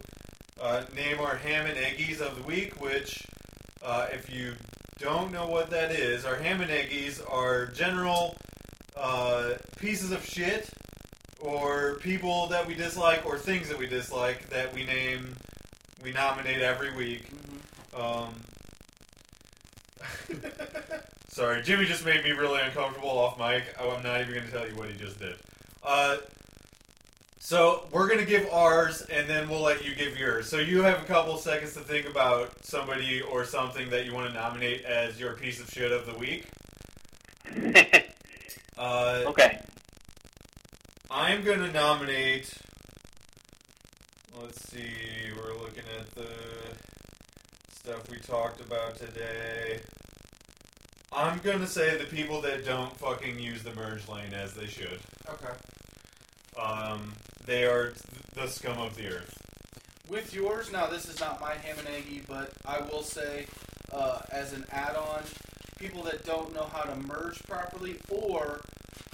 [0.62, 2.82] uh, name our ham and eggies of the week.
[2.82, 3.26] Which,
[3.84, 4.54] uh, if you
[5.00, 8.36] don't know what that is, our ham and eggies are general
[8.98, 10.70] uh, pieces of shit
[11.40, 15.36] or people that we dislike or things that we dislike that we name,
[16.04, 17.30] we nominate every week.
[17.96, 18.34] Um,
[21.30, 23.64] sorry, Jimmy just made me really uncomfortable off mic.
[23.80, 25.36] Oh, I'm not even going to tell you what he just did.
[25.84, 26.18] Uh,
[27.40, 30.50] so we're going to give ours, and then we'll let you give yours.
[30.50, 34.28] So you have a couple seconds to think about somebody or something that you want
[34.30, 36.48] to nominate as your piece of shit of the week.
[38.78, 39.62] Uh, okay.
[41.10, 42.54] I'm going to nominate.
[44.42, 44.90] Let's see.
[45.36, 46.28] We're looking at the
[47.72, 49.80] stuff we talked about today.
[51.14, 54.66] I'm going to say the people that don't fucking use the merge lane as they
[54.68, 55.00] should.
[55.30, 55.54] Okay.
[56.62, 57.14] Um,
[57.46, 57.94] they are
[58.34, 59.38] the scum of the earth.
[60.10, 63.48] With yours, now this is not my ham and eggy, but I will say,
[63.94, 65.24] uh, as an add-on,
[65.86, 68.62] people that don't know how to merge properly, or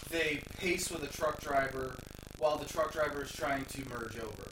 [0.09, 1.95] they pace with a truck driver
[2.39, 4.43] while the truck driver is trying to merge over,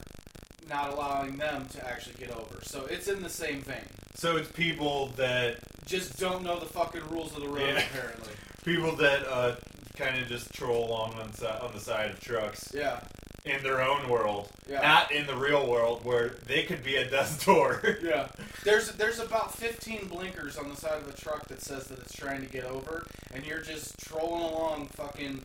[0.70, 2.60] not allowing them to actually get over.
[2.64, 3.86] So it's in the same vein.
[4.16, 7.80] So it's people that Just don't know the fucking rules of the road, Yeah.
[7.84, 8.34] apparently.
[8.66, 9.56] people that uh,
[9.96, 13.00] kind of just troll along on, si- on the side of trucks Yeah,
[13.46, 14.82] in their own world, yeah.
[14.82, 17.82] not in the real world where they could be at death's door.
[18.04, 18.28] Yeah.
[18.64, 22.14] There's there's about 15 blinkers on the side of a truck that says that it's
[22.14, 25.42] trying to get over, and you're just trolling along, fucking,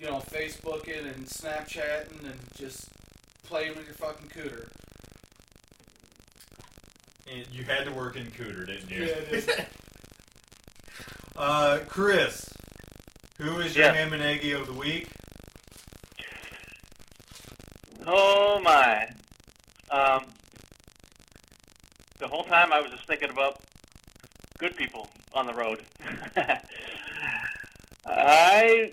[0.00, 2.88] you know, Facebooking and Snapchatting and just
[3.44, 4.68] playing with your fucking cooter.
[7.32, 9.04] And you had to work in Cooter, didn't you?
[9.04, 9.48] Yeah, it is.
[11.36, 12.48] uh, Chris,
[13.38, 13.92] who is your Yeah.
[13.94, 15.08] ham and eggy of the week?
[18.06, 19.08] Oh my.
[19.90, 20.24] Um,
[22.18, 23.60] the whole time I was just thinking about
[24.58, 25.82] good people on the road.
[28.06, 28.92] I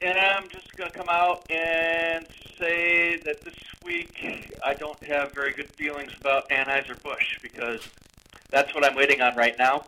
[0.00, 2.26] And I am just to come out and
[2.58, 7.88] say that this week I don't have very good feelings about Anheuser-Busch because
[8.50, 9.84] that's what I'm waiting on right now.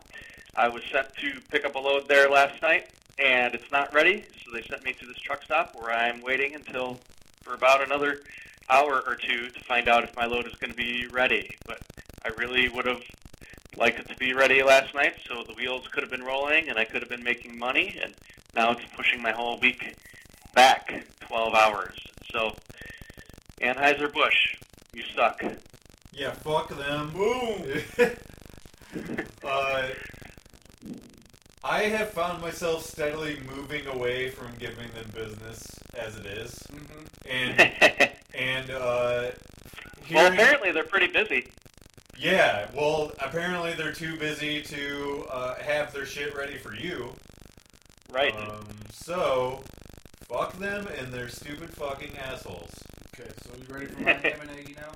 [0.55, 4.25] I was sent to pick up a load there last night and it's not ready,
[4.45, 6.99] so they sent me to this truck stop where I'm waiting until
[7.47, 8.22] for about another
[8.68, 11.49] hour or two to find out if my load is going to be ready.
[11.64, 11.78] But
[12.24, 13.03] I really would have
[13.76, 16.76] liked it to be ready last night, so the wheels could have been rolling and
[16.76, 17.99] I could have been making money.
[18.03, 18.14] And
[18.57, 19.97] now it's pushing my whole week
[20.55, 21.97] back 12 hours.
[22.32, 22.53] So
[23.61, 24.57] Anheuser Busch,
[24.92, 25.40] you suck.
[26.12, 27.12] Yeah, fuck them.
[27.12, 27.62] Boom.
[29.44, 29.88] uh,
[31.69, 35.64] I have found myself steadily moving away from giving them business
[35.95, 37.31] as it is, Mm-hmm.
[37.31, 39.31] and and uh,
[40.12, 41.49] well, apparently they're pretty busy.
[42.19, 42.69] yeah.
[42.75, 47.12] Well, apparently they're too busy to uh, have their shit ready for you.
[48.12, 48.35] Right.
[48.37, 49.62] Um, so,
[50.29, 52.71] fuck them and their stupid fucking assholes.
[53.19, 54.93] Okay, so you ready for my ham and eggy now?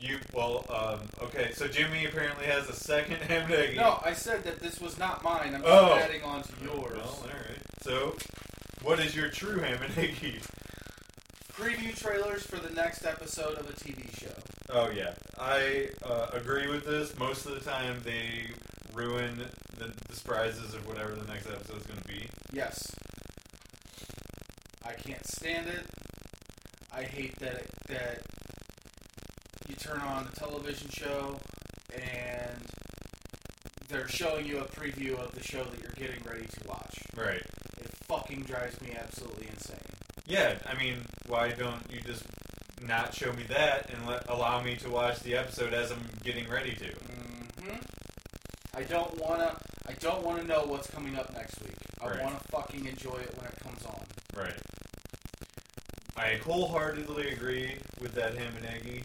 [0.00, 1.50] You well, um, okay.
[1.52, 3.76] So Jimmy apparently has a second ham and eggy.
[3.76, 5.54] No, I said that this was not mine.
[5.54, 5.94] I'm just Oh.
[5.94, 6.92] adding on to yours.
[6.96, 7.58] Well, all right.
[7.82, 8.16] So,
[8.82, 10.40] what is your true ham and eggy?
[11.52, 14.32] Preview trailers for the next episode of a TV show.
[14.70, 17.18] Oh yeah, I uh, agree with this.
[17.18, 18.50] Most of the time, they
[18.94, 19.42] ruin
[19.76, 22.28] the, the surprises of whatever the next episode is going to be.
[22.52, 22.94] Yes.
[24.86, 25.84] I can't stand it.
[26.94, 28.20] I hate that that
[29.68, 31.38] you turn on the television show
[31.94, 32.62] and
[33.88, 36.98] they're showing you a preview of the show that you're getting ready to watch.
[37.16, 37.42] Right.
[37.78, 39.78] It fucking drives me absolutely insane.
[40.26, 40.54] Yeah.
[40.66, 40.96] I mean,
[41.26, 42.24] why don't you just
[42.86, 46.48] not show me that and let allow me to watch the episode as I'm getting
[46.48, 46.84] ready to?
[46.84, 47.76] Mm-hmm.
[48.76, 49.56] I don't wanna.
[49.88, 51.74] I don't wanna know what's coming up next week.
[52.00, 52.22] I Right.
[52.22, 54.04] wanna fucking enjoy it when it comes on.
[54.36, 54.54] Right.
[56.16, 59.02] I wholeheartedly agree with that ham and eggy.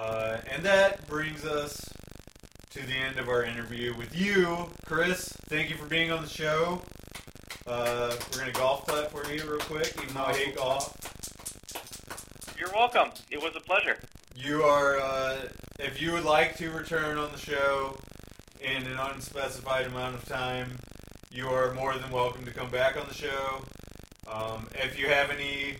[0.00, 1.78] Uh, and that brings us
[2.70, 5.28] to the end of our interview with you, Chris.
[5.50, 6.80] Thank you for being on the show.
[7.66, 10.96] Uh, we're gonna golf clap for you real quick, even though I hate golf.
[12.58, 13.10] You're welcome.
[13.30, 13.98] It was a pleasure.
[14.34, 15.36] You are, uh,
[15.78, 17.98] if you would like to return on the show
[18.62, 20.78] in an unspecified amount of time,
[21.30, 23.64] you are more than welcome to come back on the show.
[24.26, 25.76] Um, if you have any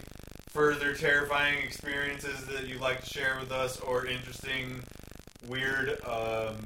[0.53, 4.83] further terrifying experiences that you'd like to share with us or interesting,
[5.47, 6.57] weird um,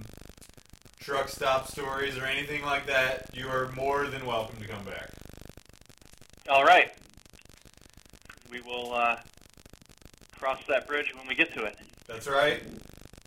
[0.98, 5.10] truck stop stories or anything like that, you are more than welcome to come back.
[6.48, 6.90] All right.
[8.50, 9.16] We will uh,
[10.38, 11.76] cross that bridge when we get to it.
[12.06, 12.62] That's right.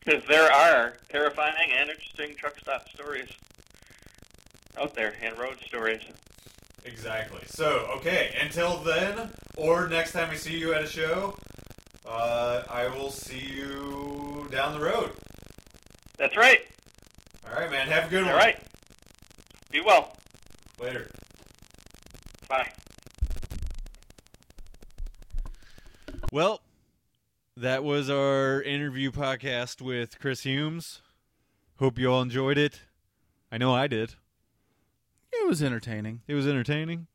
[0.04, 3.30] Because there are terrifying and interesting truck stop stories
[4.80, 6.02] out there and road stories.
[6.84, 7.42] Exactly.
[7.48, 11.36] So, okay, until then, or next time I see you at a show,
[12.06, 15.12] uh, I will see you down the road.
[16.18, 16.62] That's right.
[17.48, 17.88] All right, man.
[17.88, 18.32] Have a good one.
[18.34, 18.60] All right.
[19.72, 20.16] Be well.
[20.80, 21.10] Later.
[22.48, 22.72] Bye.
[26.32, 26.62] Well,
[27.56, 31.02] that was our interview podcast with Chris Humes.
[31.80, 32.82] Hope you all enjoyed it.
[33.52, 34.16] I know I did.
[35.32, 36.22] It was entertaining.
[36.28, 37.08] It was entertaining.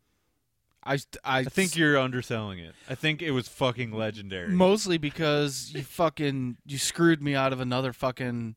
[0.85, 2.75] I I, I think you're underselling it.
[2.89, 4.49] I think it was fucking legendary.
[4.49, 8.57] mostly because you fucking you screwed me out of another fucking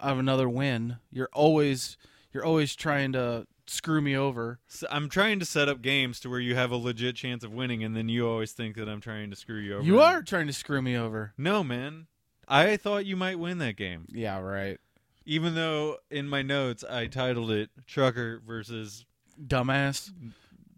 [0.00, 0.98] out of another win.
[1.10, 1.96] You're always
[2.32, 4.60] you're always trying to screw me over.
[4.68, 7.52] So I'm trying to set up games to where you have a legit chance of
[7.52, 9.84] winning, and then you always think that I'm trying to screw you over.
[9.84, 11.32] You are trying to screw me over.
[11.36, 12.06] No, man.
[12.46, 14.06] I thought you might win that game.
[14.12, 14.78] Yeah, right.
[15.24, 19.04] Even though in my notes I titled it Trucker versus
[19.44, 20.12] Dumbass.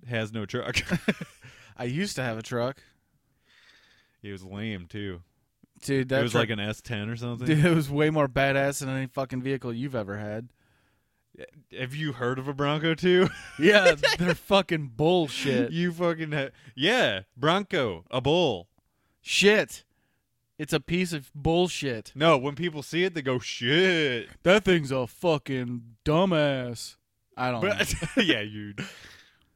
[0.09, 0.76] Has No Truck.
[1.76, 2.82] I used to have a truck.
[4.22, 5.20] it was lame too.
[5.82, 7.47] Dude, that it was truck- like an S10 or something.
[7.47, 10.48] Dude, it was way more badass than any fucking vehicle you've ever had.
[11.78, 13.28] Have you heard of a Bronco II?
[13.60, 15.70] Yeah, they're fucking bullshit.
[15.70, 18.66] you fucking ha- yeah, Bronco, a bull.
[19.20, 19.85] Shit.
[20.59, 22.10] It's a piece of bullshit.
[22.16, 24.28] No, when people see it, they go shit.
[24.43, 26.97] That thing's a fucking dumbass.
[27.36, 27.68] I don't know.
[27.78, 27.94] But
[28.26, 28.74] yeah, you.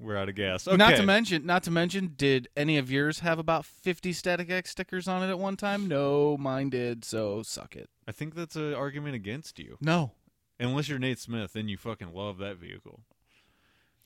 [0.02, 0.66] We're out of gas.
[0.66, 0.76] Okay.
[0.76, 4.70] Not to mention, not to mention, did any of yours have about fifty Static X
[4.70, 5.86] stickers on it at one time?
[5.86, 7.04] No, mine did.
[7.04, 7.88] So suck it.
[8.06, 9.78] I think that's an argument against you.
[9.80, 10.12] No.
[10.58, 13.00] Unless you're Nate Smith, then you fucking love that vehicle.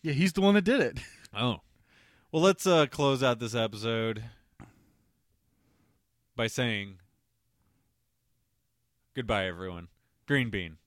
[0.02, 0.98] Yeah, he's the one that did it.
[1.38, 1.60] Oh.
[2.32, 4.22] Well, let's uh, close out this episode
[6.34, 7.00] by saying
[9.14, 9.88] goodbye, everyone.
[10.26, 10.78] Green bean.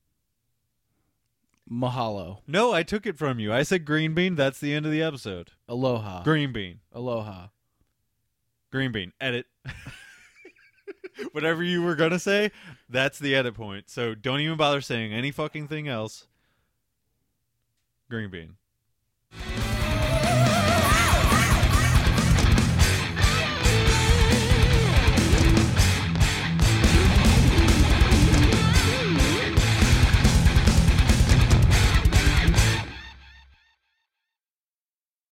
[1.71, 2.39] Mahalo.
[2.47, 3.53] No, I took it from you.
[3.53, 4.35] I said green bean.
[4.35, 5.51] That's the end of the episode.
[5.67, 6.23] Aloha.
[6.23, 6.79] Green bean.
[6.93, 7.47] Aloha.
[8.71, 9.13] Green bean.
[9.21, 9.45] Edit.
[11.31, 12.51] Whatever you were going to say,
[12.89, 13.89] that's the edit point.
[13.89, 16.27] So don't even bother saying any fucking thing else.
[18.09, 18.55] Green bean.